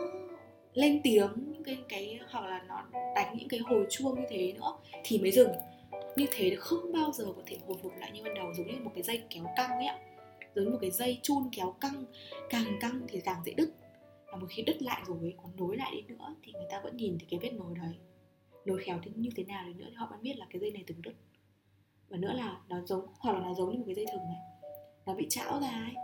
lên 0.74 1.00
tiếng 1.04 1.30
những 1.36 1.64
cái 1.64 1.78
cái 1.88 2.20
hoặc 2.30 2.46
là 2.46 2.64
nó 2.68 2.82
đánh 3.14 3.36
những 3.38 3.48
cái 3.48 3.60
hồi 3.60 3.86
chuông 3.90 4.14
như 4.14 4.26
thế 4.30 4.52
nữa 4.52 4.76
thì 5.04 5.18
mới 5.18 5.30
dừng. 5.30 5.50
Như 6.16 6.26
thế 6.30 6.56
không 6.58 6.92
bao 6.92 7.12
giờ 7.12 7.24
có 7.36 7.42
thể 7.46 7.56
hồi 7.66 7.76
phục 7.82 7.92
lại 8.00 8.10
như 8.14 8.22
ban 8.24 8.34
đầu 8.34 8.54
giống 8.54 8.66
như 8.66 8.74
một 8.84 8.90
cái 8.94 9.02
dây 9.02 9.22
kéo 9.30 9.44
căng 9.56 9.70
ấy 9.70 9.86
ạ 9.86 9.98
giống 10.54 10.70
một 10.70 10.78
cái 10.80 10.90
dây 10.90 11.20
chun 11.22 11.48
kéo 11.52 11.74
căng, 11.80 12.04
càng 12.50 12.78
căng 12.80 13.00
thì 13.08 13.20
càng 13.20 13.42
dễ 13.44 13.52
đứt. 13.52 13.72
Và 14.26 14.36
một 14.36 14.46
khi 14.50 14.62
đứt 14.62 14.82
lại 14.82 15.02
rồi, 15.06 15.34
còn 15.42 15.56
nối 15.56 15.76
lại 15.76 15.92
đi 15.94 16.02
nữa 16.02 16.36
thì 16.42 16.52
người 16.52 16.66
ta 16.70 16.80
vẫn 16.80 16.96
nhìn 16.96 17.18
thấy 17.18 17.26
cái 17.30 17.40
vết 17.42 17.50
nối 17.50 17.74
đấy. 17.74 17.94
Nối 18.64 18.82
khéo 18.84 18.98
thì 19.02 19.10
như 19.14 19.30
thế 19.36 19.44
nào 19.44 19.64
đi 19.66 19.74
nữa 19.74 19.86
thì 19.88 19.94
họ 19.94 20.06
vẫn 20.10 20.22
biết 20.22 20.36
là 20.36 20.46
cái 20.50 20.60
dây 20.60 20.70
này 20.70 20.84
từng 20.86 21.02
đứt. 21.02 21.14
Và 22.08 22.16
nữa 22.16 22.32
là 22.32 22.60
nó 22.68 22.80
giống, 22.86 23.06
hoặc 23.18 23.32
là 23.32 23.40
nó 23.40 23.54
giống 23.54 23.70
như 23.70 23.78
một 23.78 23.84
cái 23.86 23.94
dây 23.94 24.06
thừng 24.12 24.22
này. 24.22 24.40
Nó 25.06 25.14
bị 25.14 25.26
chảo 25.30 25.60
ra 25.60 25.68
ấy, 25.68 25.94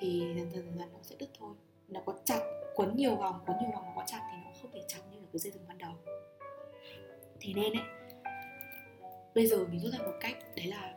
thì 0.00 0.20
dần 0.36 0.50
dần 0.52 0.78
dần 0.78 0.88
nó 0.92 0.98
sẽ 1.02 1.16
đứt 1.18 1.30
thôi. 1.38 1.54
Nó 1.88 2.00
có 2.06 2.14
chặt, 2.24 2.40
quấn 2.74 2.96
nhiều 2.96 3.16
vòng, 3.16 3.40
quấn 3.46 3.56
nhiều 3.60 3.70
vòng 3.74 3.84
nó 3.84 3.92
có 3.96 4.02
chặt 4.06 4.28
thì 4.30 4.36
nó 4.44 4.50
không 4.62 4.70
thể 4.74 4.84
chặt 4.88 4.98
như 5.12 5.18
là 5.20 5.26
cái 5.32 5.38
dây 5.38 5.52
thừng 5.52 5.68
ban 5.68 5.78
đầu. 5.78 5.92
Thế 7.40 7.52
nên 7.54 7.72
ấy, 7.72 7.84
bây 9.34 9.46
giờ 9.46 9.66
mình 9.70 9.80
rút 9.80 9.92
ra 9.92 9.98
một 9.98 10.14
cách, 10.20 10.36
đấy 10.56 10.66
là 10.66 10.95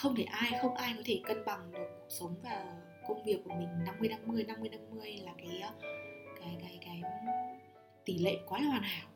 không 0.00 0.16
thể 0.16 0.24
ai 0.24 0.58
không 0.62 0.74
ai 0.74 0.94
có 0.96 1.02
thể 1.04 1.20
cân 1.24 1.44
bằng 1.44 1.72
được 1.72 1.86
cuộc 2.00 2.06
sống 2.08 2.34
và 2.42 2.64
công 3.08 3.24
việc 3.24 3.38
của 3.44 3.50
mình. 3.54 3.68
50 3.84 4.08
50 4.08 4.44
50 4.44 4.68
50 4.68 5.16
là 5.24 5.32
cái 5.38 5.60
ờ, 5.60 5.72
cái 6.40 6.56
cái 6.60 6.78
cái 6.84 7.02
tỷ 8.04 8.18
lệ 8.18 8.38
quá 8.48 8.60
là 8.60 8.66
hoàn 8.66 8.82
hảo 8.82 9.08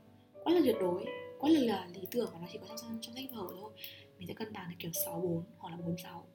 quá 0.45 0.53
là 0.53 0.61
tuyệt 0.65 0.77
đối 0.81 1.05
quá 1.39 1.51
là, 1.51 1.61
là 1.61 1.87
lý 1.95 2.01
tưởng 2.11 2.31
và 2.33 2.39
nó 2.41 2.47
chỉ 2.53 2.59
có 2.59 2.77
trong 2.77 2.99
trong 3.01 3.15
sách 3.15 3.25
vở 3.33 3.47
thôi. 3.61 3.73
Mình 4.19 4.29
sẽ 4.29 4.35
cân 4.35 4.53
bằng 4.53 4.67
theo 4.69 4.77
kiểu 4.79 4.91
6 5.05 5.21
4 5.21 5.45
hoặc 5.59 5.71
là 5.71 5.77
4 5.77 5.97
6 5.99 6.27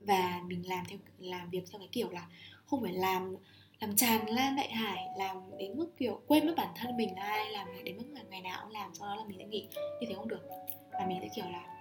và 0.00 0.40
mình 0.46 0.68
làm 0.68 0.84
theo 0.88 0.98
làm 1.18 1.50
việc 1.50 1.62
theo 1.72 1.78
cái 1.78 1.88
kiểu 1.92 2.10
là 2.10 2.28
không 2.66 2.82
phải 2.82 2.92
làm 2.92 3.36
làm 3.80 3.96
tràn 3.96 4.28
lan 4.28 4.56
đại 4.56 4.70
hải 4.70 5.06
làm 5.18 5.36
đến 5.58 5.78
mức 5.78 5.90
kiểu 5.98 6.20
quên 6.26 6.46
mất 6.46 6.54
bản 6.56 6.68
thân 6.76 6.96
mình 6.96 7.14
là 7.16 7.22
ai 7.22 7.50
làm 7.50 7.68
đến 7.84 7.96
mức 7.96 8.04
là 8.12 8.22
ngày 8.22 8.40
nào 8.40 8.60
cũng 8.62 8.72
làm 8.72 8.94
sau 8.94 9.08
đó 9.08 9.14
là 9.14 9.24
mình 9.24 9.38
sẽ 9.38 9.44
nghỉ. 9.44 9.68
Như 10.00 10.06
thế 10.08 10.14
không 10.14 10.28
được. 10.28 10.48
Và 10.92 11.06
mình 11.08 11.18
sẽ 11.20 11.28
kiểu 11.34 11.44
là 11.44 11.71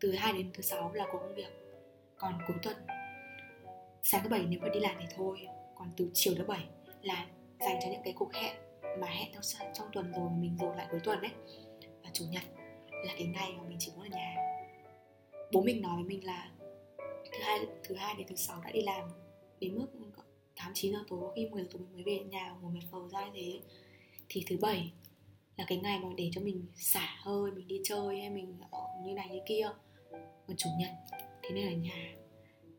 từ 0.00 0.12
2 0.12 0.32
đến 0.32 0.50
thứ 0.54 0.62
sáu 0.62 0.92
là 0.94 1.06
có 1.12 1.18
công 1.18 1.34
việc. 1.34 1.52
Còn 2.16 2.38
cuối 2.46 2.56
tuần 2.62 2.76
sáng 4.02 4.22
thứ 4.22 4.28
bảy 4.28 4.44
nếu 4.48 4.60
mà 4.60 4.68
đi 4.68 4.80
làm 4.80 4.96
thì 5.00 5.06
thôi. 5.16 5.46
Còn 5.74 5.90
từ 5.96 6.10
chiều 6.14 6.34
thứ 6.36 6.44
bảy 6.44 6.64
là 7.02 7.26
dành 7.60 7.78
cho 7.82 7.88
những 7.90 8.02
cái 8.04 8.12
cuộc 8.12 8.32
hẹn 8.34 8.56
mà 9.00 9.06
hẹn 9.06 9.32
trong, 9.32 9.72
trong 9.74 9.88
tuần 9.92 10.12
rồi 10.12 10.30
mình 10.30 10.56
rồi 10.60 10.76
lại 10.76 10.86
cuối 10.90 11.00
tuần 11.04 11.20
đấy 11.20 11.30
và 12.02 12.10
chủ 12.12 12.24
nhật 12.30 12.42
là 12.90 13.14
cái 13.18 13.26
ngày 13.26 13.52
mà 13.58 13.62
mình 13.68 13.76
chỉ 13.80 13.92
muốn 13.96 14.04
ở 14.04 14.08
nhà. 14.16 14.36
Bố 15.52 15.62
mình 15.62 15.82
nói 15.82 15.96
với 15.96 16.04
mình 16.04 16.26
là 16.26 16.50
thứ 17.32 17.38
hai 17.42 17.58
thứ 17.84 17.94
hai 17.94 18.14
đến 18.18 18.26
thứ 18.28 18.36
sáu 18.36 18.60
đã 18.64 18.70
đi 18.70 18.82
làm 18.82 19.08
đến 19.60 19.78
mức 19.78 19.86
tám 20.56 20.72
chín 20.74 20.92
giờ 20.92 20.98
tối 21.08 21.32
khi 21.36 21.46
10 21.46 21.62
giờ 21.62 21.68
tối 21.72 21.82
mình 21.82 21.92
mới 21.92 22.02
về 22.02 22.24
nhà 22.24 22.54
ngồi 22.60 22.72
mệt 22.72 22.80
phờ 22.92 22.98
ra 23.12 23.30
thế. 23.34 23.60
Thì 24.28 24.44
thứ 24.46 24.56
bảy 24.60 24.92
là 25.56 25.64
cái 25.68 25.78
ngày 25.78 25.98
mà 25.98 26.08
để 26.16 26.30
cho 26.34 26.40
mình 26.40 26.66
xả 26.74 27.16
hơi 27.20 27.52
mình 27.52 27.68
đi 27.68 27.80
chơi 27.84 28.20
hay 28.20 28.30
mình 28.30 28.58
như 29.04 29.14
này 29.14 29.28
như 29.28 29.40
kia 29.46 29.68
một 30.50 30.56
chủ 30.58 30.70
nhật. 30.78 30.90
Thế 31.42 31.50
nên 31.50 31.66
ở 31.66 31.76
nhà 31.76 32.14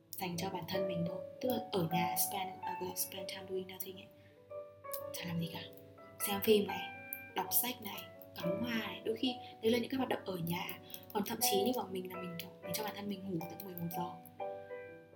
dành 0.09 0.37
cho 0.37 0.49
bản 0.49 0.63
thân 0.67 0.87
mình 0.87 1.05
thôi. 1.07 1.21
Tức 1.41 1.49
là 1.49 1.57
ở 1.71 1.87
nhà 1.91 2.15
spend 2.29 2.49
uh, 2.91 2.97
spend 2.97 3.29
time 3.29 3.45
doing 3.49 3.67
nothing 3.67 3.95
ấy. 3.97 4.07
Chẳng 5.13 5.27
làm 5.27 5.39
gì 5.39 5.49
cả. 5.53 5.61
Xem 6.27 6.41
phim 6.41 6.67
này 6.67 6.89
đọc 7.35 7.47
sách 7.61 7.81
này 7.81 8.01
cắm 8.41 8.63
hoa 8.63 8.77
này. 8.79 9.01
Đôi 9.05 9.15
khi 9.15 9.35
đấy 9.61 9.71
là 9.71 9.77
những 9.77 9.89
cái 9.89 9.97
hoạt 9.97 10.09
động 10.09 10.21
ở 10.25 10.37
nhà. 10.37 10.79
Còn 11.13 11.23
thậm 11.25 11.37
chí 11.51 11.63
như 11.63 11.71
bọn 11.75 11.91
mình 11.91 12.13
là 12.13 12.21
mình 12.21 12.35
kiểu 12.39 12.49
mình 12.63 12.71
cho 12.73 12.83
bản 12.83 12.93
thân 12.95 13.09
mình 13.09 13.23
ngủ 13.29 13.45
tận 13.49 13.65
11 13.65 13.87
giờ. 13.97 14.45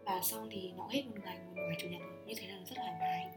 Và 0.06 0.22
xong 0.24 0.48
thì 0.52 0.72
nó 0.78 0.88
hết 0.92 1.06
một 1.06 1.16
ngày 1.24 1.38
một 1.38 1.54
ngày 1.56 1.78
chủ 1.80 1.88
nhật 1.88 2.02
như 2.26 2.34
thế 2.38 2.48
là 2.48 2.56
rất 2.66 2.76
thoải 2.76 2.94
mái. 3.00 3.28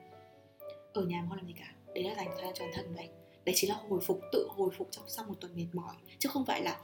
Ở 0.92 1.02
nhà 1.02 1.20
mà 1.20 1.28
không 1.28 1.36
làm 1.36 1.46
gì 1.46 1.54
cả. 1.58 1.74
Đấy 1.94 2.04
là 2.04 2.14
dành 2.14 2.28
thời 2.34 2.44
gian 2.44 2.54
cho 2.54 2.64
bản 2.64 2.72
thân 2.74 2.96
đấy 2.96 3.08
đấy 3.44 3.54
chỉ 3.58 3.66
là 3.66 3.74
hồi 3.74 4.00
phục 4.00 4.20
tự 4.32 4.48
hồi 4.56 4.70
phục 4.76 4.88
trong 4.90 5.04
sau 5.08 5.24
một 5.24 5.34
tuần 5.40 5.56
mệt 5.56 5.66
mỏi. 5.72 5.94
Chứ 6.18 6.28
không 6.28 6.44
phải 6.46 6.62
là 6.62 6.80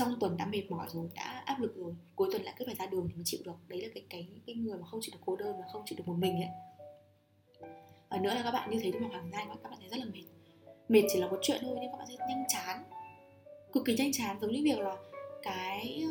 trong 0.00 0.20
tuần 0.20 0.36
đã 0.36 0.46
mệt 0.46 0.70
mỏi 0.70 0.86
rồi, 0.90 1.08
đã 1.14 1.42
áp 1.46 1.60
lực 1.60 1.76
rồi, 1.76 1.94
cuối 2.16 2.28
tuần 2.32 2.42
lại 2.42 2.54
cứ 2.58 2.64
phải 2.66 2.74
ra 2.74 2.86
đường 2.86 3.06
thì 3.08 3.14
mới 3.14 3.22
chịu 3.24 3.40
được. 3.44 3.52
Đấy 3.68 3.82
là 3.82 3.88
cái 3.94 4.04
cái 4.10 4.28
cái 4.46 4.54
người 4.56 4.78
mà 4.78 4.86
không 4.86 5.00
chịu 5.02 5.14
được 5.14 5.20
cô 5.26 5.36
đơn 5.36 5.56
và 5.58 5.64
không 5.72 5.82
chịu 5.86 5.98
được 5.98 6.04
một 6.08 6.16
mình 6.18 6.36
ấy. 6.36 6.48
Và 8.08 8.18
nữa 8.18 8.34
là 8.34 8.42
các 8.42 8.50
bạn 8.50 8.70
như 8.70 8.80
thế 8.82 8.90
trong 8.92 9.02
một 9.02 9.08
hoàng 9.10 9.30
giai 9.32 9.46
các 9.62 9.70
bạn 9.70 9.80
thấy 9.80 9.88
rất 9.88 9.98
là 9.98 10.04
mệt. 10.04 10.24
Mệt 10.88 11.02
chỉ 11.08 11.20
là 11.20 11.28
một 11.28 11.38
chuyện 11.42 11.60
thôi 11.62 11.78
nhưng 11.80 11.90
các 11.90 11.98
bạn 11.98 12.06
sẽ 12.08 12.14
nhanh 12.28 12.44
chán, 12.48 12.84
cực 13.72 13.84
kỳ 13.86 13.94
nhanh 13.94 14.12
chán, 14.12 14.36
giống 14.40 14.52
như 14.52 14.60
việc 14.64 14.78
là 14.78 14.96
cái 15.42 16.04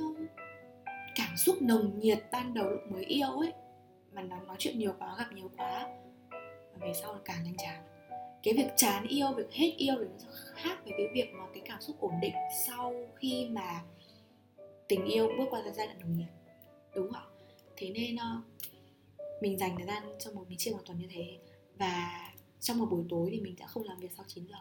cảm 1.15 1.37
xúc 1.37 1.61
nồng 1.61 1.99
nhiệt 1.99 2.19
ban 2.31 2.53
đầu 2.53 2.69
lúc 2.69 2.81
mới 2.91 3.05
yêu 3.05 3.29
ấy, 3.29 3.53
mà 4.11 4.21
nó 4.21 4.39
nói 4.39 4.55
chuyện 4.59 4.79
nhiều 4.79 4.93
quá, 4.99 5.15
gặp 5.17 5.27
nhiều 5.33 5.51
quá, 5.57 5.87
và 6.31 6.77
về 6.79 6.93
sau 7.01 7.13
là 7.13 7.19
càng 7.25 7.43
nhanh 7.43 7.57
chán. 7.57 7.83
Cái 8.43 8.53
việc 8.53 8.67
chán 8.75 9.07
yêu, 9.07 9.33
việc 9.33 9.51
hết 9.51 9.71
yêu 9.77 9.95
thì 9.99 10.05
nó 10.05 10.31
khác 10.63 10.77
với 10.83 10.93
cái 10.97 11.07
việc 11.13 11.33
mà 11.33 11.45
cái 11.53 11.61
cảm 11.65 11.81
xúc 11.81 11.95
ổn 11.99 12.13
định 12.21 12.33
sau 12.65 12.93
khi 13.15 13.47
mà 13.51 13.81
tình 14.87 15.05
yêu 15.05 15.27
bước 15.37 15.45
qua 15.49 15.61
giai 15.75 15.87
đoạn 15.87 15.99
đồng 15.99 16.17
nghiệp, 16.17 16.27
đúng 16.95 17.13
không 17.13 17.29
thế 17.77 17.89
nên 17.89 18.15
ờ, 18.15 18.41
mình 19.41 19.57
dành 19.57 19.77
thời 19.77 19.87
gian 19.87 20.03
cho 20.19 20.31
một 20.31 20.45
mình 20.49 20.57
chia 20.57 20.71
một 20.71 20.81
tuần 20.85 20.99
như 20.99 21.07
thế 21.11 21.37
và 21.75 22.29
trong 22.59 22.77
một 22.77 22.85
buổi 22.91 23.05
tối 23.09 23.29
thì 23.31 23.39
mình 23.39 23.55
sẽ 23.59 23.65
không 23.67 23.83
làm 23.83 23.99
việc 23.99 24.11
sau 24.17 24.25
9 24.27 24.47
giờ. 24.47 24.55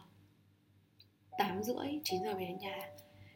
8 1.39 1.63
rưỡi 1.63 2.01
9 2.05 2.23
giờ 2.23 2.35
về 2.35 2.45
đến 2.45 2.59
nhà. 2.59 2.91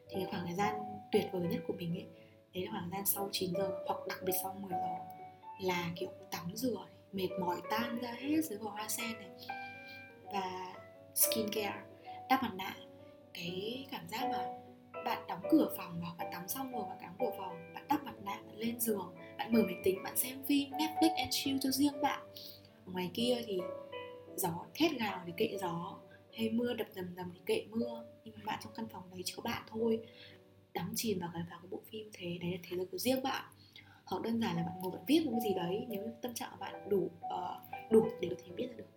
Thì 0.09 0.14
cái 0.14 0.26
khoảng 0.31 0.47
thời 0.47 0.54
gian 0.54 0.75
tuyệt 1.12 1.25
vời 1.33 1.42
nhất 1.42 1.61
của 1.66 1.73
mình 1.73 1.95
ấy, 1.95 2.07
đấy 2.54 2.64
là 2.64 2.71
khoảng 2.71 2.90
thời 2.90 2.99
gian 2.99 3.07
sau 3.07 3.28
9 3.33 3.52
giờ 3.52 3.83
hoặc 3.87 3.99
đặc 4.09 4.19
biệt 4.25 4.33
sau 4.42 4.54
10 4.61 4.71
giờ 4.71 4.97
là, 5.61 5.92
kiểu, 5.97 6.09
tắm 6.31 6.50
rửa 6.54 6.87
mệt 7.12 7.28
mỏi 7.40 7.61
tan 7.71 7.99
ra 7.99 8.12
hết 8.12 8.42
dưới 8.45 8.59
vỏ 8.59 8.71
hoa 8.71 8.88
sen 8.88 9.12
này 9.12 9.31
và 10.33 10.75
skin 11.14 11.47
care 11.52 11.83
đắp 12.32 12.42
mặt 12.42 12.54
nạ. 12.54 12.76
Cái 13.34 13.86
cảm 13.90 14.08
giác 14.08 14.28
mà 14.30 14.38
bạn 15.04 15.22
đóng 15.28 15.42
cửa 15.50 15.74
phòng 15.76 16.00
và 16.00 16.08
bạn 16.18 16.28
tắm 16.32 16.48
xong 16.48 16.72
rồi 16.72 16.84
bạn 16.88 16.98
đóng 17.02 17.16
cửa 17.18 17.36
phòng 17.38 17.72
bạn 17.74 17.84
đắp 17.88 18.04
mặt 18.04 18.14
nạ 18.24 18.40
bạn 18.46 18.58
lên 18.58 18.80
giường 18.80 19.14
bạn 19.38 19.52
mở 19.52 19.62
máy 19.66 19.74
tính 19.84 20.02
bạn 20.04 20.16
xem 20.16 20.42
phim 20.46 20.70
Netflix 20.70 21.16
and 21.16 21.28
chill 21.30 21.58
cho 21.60 21.70
riêng 21.70 22.00
bạn. 22.02 22.22
Ngoài 22.86 23.10
kia 23.14 23.42
thì 23.46 23.60
gió 24.36 24.66
thét 24.74 24.92
gào 24.92 25.22
thì 25.26 25.32
kệ 25.36 25.58
gió 25.60 25.98
hay 26.36 26.50
mưa 26.50 26.74
đập 26.74 26.86
dầm 26.92 27.14
dầm 27.16 27.30
thì 27.34 27.40
kệ 27.46 27.66
mưa 27.70 28.04
nhưng 28.24 28.34
mà 28.36 28.42
bạn 28.46 28.58
trong 28.64 28.72
căn 28.76 28.86
phòng 28.92 29.02
đấy 29.10 29.22
chỉ 29.24 29.32
có 29.36 29.42
bạn 29.42 29.62
thôi. 29.70 30.00
Đắm 30.74 30.92
chìm 30.96 31.18
vào 31.20 31.30
cái 31.34 31.42
vào 31.50 31.58
cái 31.62 31.68
bộ 31.70 31.80
phim 31.90 32.10
thế 32.12 32.38
đấy 32.40 32.50
là 32.50 32.58
thế 32.62 32.76
giới 32.76 32.86
của 32.86 32.98
riêng 32.98 33.22
bạn. 33.22 33.44
Hoặc 34.04 34.22
đơn 34.22 34.40
giản 34.40 34.56
là 34.56 34.62
bạn 34.62 34.80
ngồi 34.82 34.90
bạn 34.90 35.04
viết 35.06 35.26
một 35.26 35.32
cái 35.32 35.40
gì 35.50 35.54
đấy 35.54 35.86
nếu 35.88 36.02
tâm 36.22 36.34
trạng 36.34 36.50
của 36.50 36.58
bạn 36.60 36.88
đủ 36.88 37.10
uh, 37.26 37.90
đủ 37.90 38.08
để 38.20 38.28
có 38.28 38.36
thể 38.44 38.52
viết 38.56 38.68
ra 38.70 38.76
được. 38.76 38.88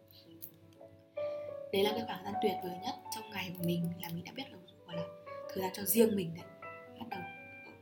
Đấy 1.73 1.83
là 1.83 1.91
cái 1.91 2.03
khoảng 2.07 2.23
gian 2.23 2.33
tuyệt 2.41 2.55
vời 2.63 2.73
nhất 2.83 2.95
ngày 3.35 3.51
của 3.57 3.63
mình 3.63 3.91
là 4.01 4.09
mình 4.13 4.23
đã 4.23 4.31
biết 4.35 4.43
được 4.51 4.57
gọi 4.85 4.95
là 4.95 5.03
thời 5.49 5.63
gian 5.63 5.71
cho 5.73 5.83
riêng 5.83 6.15
mình 6.15 6.35
đấy, 6.35 6.45
bắt 6.99 7.05
đầu 7.09 7.19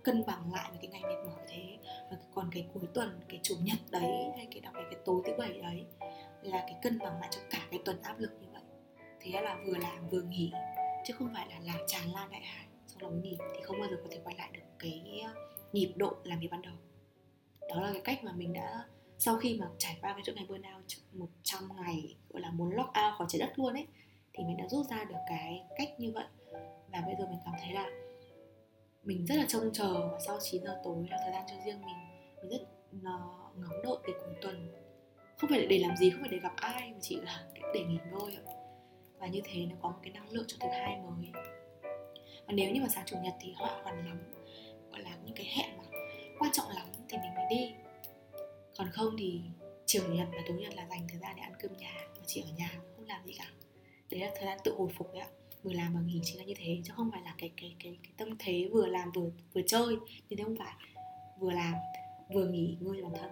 cân 0.03 0.25
bằng 0.25 0.53
lại 0.53 0.69
với 0.69 0.79
cái 0.81 0.87
ngày 0.91 1.01
mệt 1.01 1.29
mỏi 1.29 1.45
thế 1.47 1.77
và 2.11 2.17
còn 2.33 2.49
cái 2.51 2.67
cuối 2.73 2.83
tuần, 2.93 3.19
cái 3.29 3.39
chủ 3.43 3.55
nhật 3.61 3.77
đấy, 3.91 4.31
hay 4.35 4.47
cái 4.51 4.61
đặc 4.61 4.73
biệt 4.75 4.83
cái 4.91 4.99
tối 5.05 5.21
thứ 5.25 5.33
bảy 5.37 5.53
đấy 5.53 5.85
là 6.41 6.63
cái 6.67 6.75
cân 6.81 6.99
bằng 6.99 7.19
lại 7.19 7.29
cho 7.31 7.41
cả 7.49 7.67
cái 7.71 7.79
tuần 7.85 8.01
áp 8.01 8.19
lực 8.19 8.31
như 8.41 8.47
vậy. 8.53 8.61
Thế 9.19 9.41
là 9.41 9.57
vừa 9.65 9.77
làm 9.77 10.09
vừa 10.09 10.21
nghỉ, 10.21 10.51
chứ 11.05 11.13
không 11.13 11.29
phải 11.33 11.47
là 11.49 11.59
làm 11.65 11.81
tràn 11.87 12.11
lan 12.13 12.31
đại 12.31 12.41
hải, 12.41 12.65
xong 12.87 12.99
rồi 12.99 13.11
mới 13.11 13.21
nghỉ, 13.21 13.37
thì 13.55 13.61
không 13.63 13.79
bao 13.79 13.89
giờ 13.89 13.97
có 14.03 14.07
thể 14.11 14.19
quay 14.23 14.35
lại 14.37 14.49
được 14.53 14.61
cái 14.79 15.21
ờ, 15.25 15.33
nhịp 15.73 15.93
độ 15.95 16.15
làm 16.23 16.39
việc 16.39 16.47
ban 16.51 16.61
đầu. 16.61 16.75
Đó 17.69 17.81
là 17.81 17.93
cái 17.93 18.01
cách 18.01 18.23
mà 18.23 18.31
mình 18.31 18.53
đã, 18.53 18.85
sau 19.17 19.37
khi 19.37 19.57
mà 19.59 19.67
trải 19.77 19.97
qua 20.01 20.13
cái 20.13 20.21
chuỗi 20.25 20.35
ngày 20.35 20.45
burnout 20.49 20.83
100 21.13 21.69
ngày, 21.75 22.15
gọi 22.29 22.41
là 22.41 22.51
muốn 22.51 22.69
lock 22.69 22.87
out 22.87 23.13
khỏi 23.17 23.27
trái 23.29 23.39
đất 23.39 23.59
luôn 23.59 23.73
ấy 23.73 23.87
thì 24.33 24.43
mình 24.43 24.57
đã 24.57 24.67
rút 24.67 24.85
ra 24.85 25.03
được 25.03 25.19
cái 25.29 25.63
cách 25.77 25.89
như 25.97 26.11
vậy. 26.15 26.25
Và 26.91 27.01
bây 27.05 27.15
giờ 27.19 27.27
mình 27.29 27.39
cảm 27.45 27.53
thấy 27.61 27.73
là 27.73 27.89
mình 29.03 29.25
rất 29.25 29.35
là 29.35 29.45
trông 29.47 29.69
chờ 29.73 30.09
và 30.11 30.19
sau 30.19 30.37
9 30.41 30.63
giờ 30.63 30.81
tối 30.83 31.07
là 31.09 31.17
thời 31.23 31.31
gian 31.31 31.43
cho 31.47 31.55
riêng 31.65 31.81
mình. 31.81 31.95
Mình 32.41 32.51
rất 32.51 32.67
là 32.91 33.17
ngóng 33.55 33.81
đợi 33.83 33.95
để 34.07 34.13
cuối 34.25 34.35
tuần, 34.41 34.71
không 35.37 35.49
phải 35.49 35.65
để 35.65 35.79
làm 35.79 35.97
gì, 35.97 36.09
không 36.09 36.21
phải 36.21 36.29
để 36.31 36.39
gặp 36.39 36.53
ai, 36.55 36.91
mà 36.91 36.97
chỉ 37.01 37.15
là 37.15 37.43
để 37.73 37.83
nghỉ 37.83 37.97
ngơi 38.11 38.37
và 39.17 39.27
như 39.27 39.41
thế 39.43 39.65
nó 39.65 39.75
có 39.81 39.89
một 39.89 39.97
cái 40.03 40.11
năng 40.11 40.29
lượng 40.29 40.45
cho 40.47 40.57
thứ 40.59 40.67
hai 40.71 40.97
mới. 40.97 41.31
Và 42.45 42.53
nếu 42.53 42.71
như 42.71 42.81
mà 42.81 42.87
sáng 42.87 43.05
chủ 43.05 43.17
nhật 43.23 43.33
thì 43.41 43.53
họ 43.55 43.79
hoàn 43.83 44.07
lắm, 44.07 44.33
gọi 44.91 45.01
là 45.01 45.17
những 45.25 45.35
cái 45.35 45.45
hẹn 45.45 45.77
mà 45.77 45.83
quan 46.39 46.51
trọng 46.53 46.69
lắm 46.69 46.87
thì 47.09 47.17
mình 47.17 47.33
mới 47.35 47.45
đi. 47.49 47.73
Còn 48.77 48.91
không 48.91 49.15
thì 49.19 49.41
chiều 49.85 50.03
nhật 50.07 50.27
và 50.31 50.39
tối 50.47 50.57
nhật 50.57 50.75
là 50.75 50.87
dành 50.89 51.07
thời 51.09 51.19
gian 51.19 51.35
để 51.35 51.41
ăn 51.41 51.53
cơm 51.59 51.77
nhà 51.77 52.07
và 52.15 52.23
chỉ 52.25 52.41
ở 52.41 52.47
nhà 52.57 52.71
không 52.95 53.05
làm 53.07 53.25
gì 53.25 53.33
cả 53.37 53.45
đấy 54.13 54.21
là 54.21 54.31
thời 54.35 54.45
gian 54.45 54.57
tự 54.63 54.75
hồi 54.77 54.89
phục 54.97 55.13
đấy 55.13 55.21
ạ. 55.21 55.27
Vừa 55.63 55.73
làm 55.73 55.93
bằng 55.93 56.07
nghỉ 56.07 56.19
chính 56.23 56.37
là 56.37 56.43
như 56.43 56.53
thế, 56.57 56.81
chứ 56.83 56.93
không 56.95 57.11
phải 57.11 57.21
là 57.21 57.35
cái 57.37 57.51
cái 57.57 57.75
cái 57.79 57.97
cái 58.03 58.11
tâm 58.17 58.35
thế 58.39 58.69
vừa 58.71 58.87
làm 58.87 59.11
vừa 59.11 59.29
vừa 59.53 59.61
chơi. 59.67 59.95
Như 60.29 60.35
thế 60.37 60.43
không 60.43 60.55
phải. 60.59 60.73
Vừa 61.39 61.51
làm, 61.51 61.73
vừa 62.33 62.47
nghỉ 62.47 62.77
ngơi 62.79 63.01
bản 63.01 63.13
thân. 63.15 63.31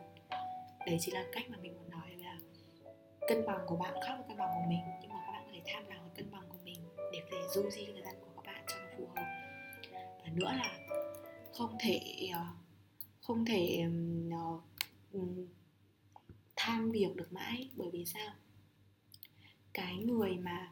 Đấy 0.86 0.98
chính 1.02 1.14
là 1.14 1.26
cách 1.32 1.50
mà 1.50 1.58
mình 1.62 1.76
muốn 1.76 1.90
nói 1.90 2.12
là 2.18 2.38
cân 3.28 3.46
bằng 3.46 3.60
của 3.68 3.76
bạn, 3.76 3.94
khác 4.08 4.16
với 4.18 4.26
cân 4.28 4.38
bằng 4.38 4.50
của 4.56 4.70
mình. 4.70 4.80
Nhưng 5.02 5.10
mà 5.10 5.24
các 5.26 5.32
bạn 5.32 5.44
có 5.46 5.52
thể 5.54 5.62
tham 5.66 5.84
vào 5.88 6.10
cân 6.16 6.32
bằng 6.32 6.44
của 6.50 6.58
mình 6.66 6.78
để 7.14 7.20
có 7.22 7.28
thể 7.32 7.48
du 7.54 7.70
di 7.70 7.86
thời 7.86 8.02
gian 8.02 8.16
của 8.22 8.32
các 8.36 8.44
bạn 8.46 8.64
cho 8.68 8.76
nó 8.80 8.88
phù 8.98 9.08
hợp. 9.16 9.26
Và 10.24 10.30
nữa 10.34 10.52
là 10.52 10.80
không 11.54 11.78
thể 11.80 12.00
ờ, 12.34 12.46
không 13.22 13.46
thể 13.46 13.86
ờ, 14.32 15.20
tham 16.56 16.92
việc 16.92 17.16
được 17.16 17.34
mãi. 17.34 17.70
Bởi 17.76 17.90
vì 17.94 18.06
sao? 18.06 18.34
Cái 19.74 19.98
người 19.98 20.38
mà 20.38 20.72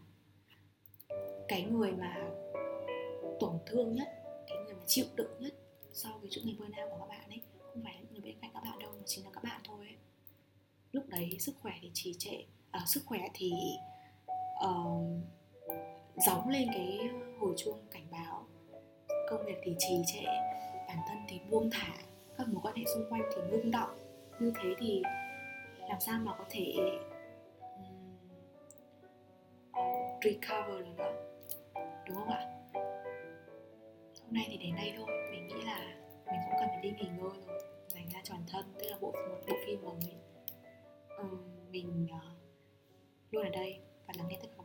cái 1.48 1.64
người 1.64 1.92
mà 1.92 2.16
tổn 3.40 3.58
thương 3.66 3.96
nhất 3.96 4.08
cái 4.48 4.58
người 4.58 4.74
mà 4.74 4.84
chịu 4.88 5.06
đựng 5.16 5.32
nhất 5.40 5.54
sau 5.94 6.20
cái 6.22 6.28
chuyện 6.32 6.46
ngày 6.46 6.56
burnout 6.60 6.90
của 6.90 6.98
các 7.00 7.08
bạn 7.10 7.30
ấy 7.30 7.42
không 7.60 7.84
phải 7.84 8.04
người 8.12 8.22
bên 8.22 8.36
cạnh 8.42 8.52
các 8.54 8.64
bạn 8.64 8.80
đâu 8.80 8.92
mà 8.98 9.04
chính 9.06 9.26
là 9.26 9.32
các 9.34 9.44
bạn 9.44 9.62
thôi 9.64 9.86
ấy. 9.86 9.96
lúc 10.92 11.04
đấy 11.08 11.38
sức 11.40 11.56
khỏe 11.62 11.74
thì 11.82 11.92
trì 11.94 12.14
trệ 12.14 12.46
à, 12.72 12.84
sức 12.88 13.04
khỏe 13.06 13.20
thì 13.34 13.54
uh, 14.66 15.04
gióng 16.26 16.50
lên 16.50 16.68
cái 16.74 17.00
hồi 17.40 17.54
chuông 17.58 17.80
cảnh 17.92 18.08
báo 18.12 18.48
công 19.30 19.46
việc 19.46 19.58
thì 19.64 19.76
trì 19.80 19.96
trệ 20.14 20.24
bản 20.88 20.98
thân 21.08 21.18
thì 21.28 21.40
buông 21.50 21.70
thả 21.72 21.94
các 22.38 22.48
mối 22.48 22.62
quan 22.64 22.76
hệ 22.76 22.84
xung 22.94 23.10
quanh 23.10 23.22
thì 23.36 23.42
ngưng 23.52 23.72
động 23.72 23.90
như 24.40 24.54
thế 24.62 24.70
thì 24.80 25.02
làm 25.90 26.00
sao 26.00 26.20
mà 26.24 26.32
có 26.38 26.46
thể 26.50 26.76
recover 30.24 30.86
được 30.86 30.98
nữa 30.98 31.30
đúng 32.08 32.18
không 32.18 32.30
ạ? 32.30 32.46
Hôm 34.24 34.34
nay 34.34 34.46
thì 34.50 34.58
đến 34.58 34.76
đây 34.76 34.94
thôi. 34.98 35.08
Mình 35.32 35.48
nghĩ 35.48 35.62
là 35.66 35.78
mình 36.26 36.40
cũng 36.46 36.60
cần 36.60 36.70
phải 36.70 36.80
đi 36.82 36.92
nghỉ 36.92 37.08
ngơi 37.08 37.32
rồi. 37.48 37.60
Dành 37.88 38.10
ra 38.14 38.20
toàn 38.30 38.44
thân 38.48 38.66
tức 38.80 38.88
là 38.90 38.98
bộ 39.02 39.12
một 39.12 39.40
bộ 39.48 39.54
phim 39.66 39.82
mới 39.82 39.96
ừ, 41.18 41.26
mình 41.72 42.08
uh, 42.18 42.24
luôn 43.32 43.44
ở 43.44 43.50
đây 43.50 43.80
và 44.08 44.14
lắng 44.18 44.28
nghe 44.30 44.38
tất 44.42 44.48
cả. 44.58 44.59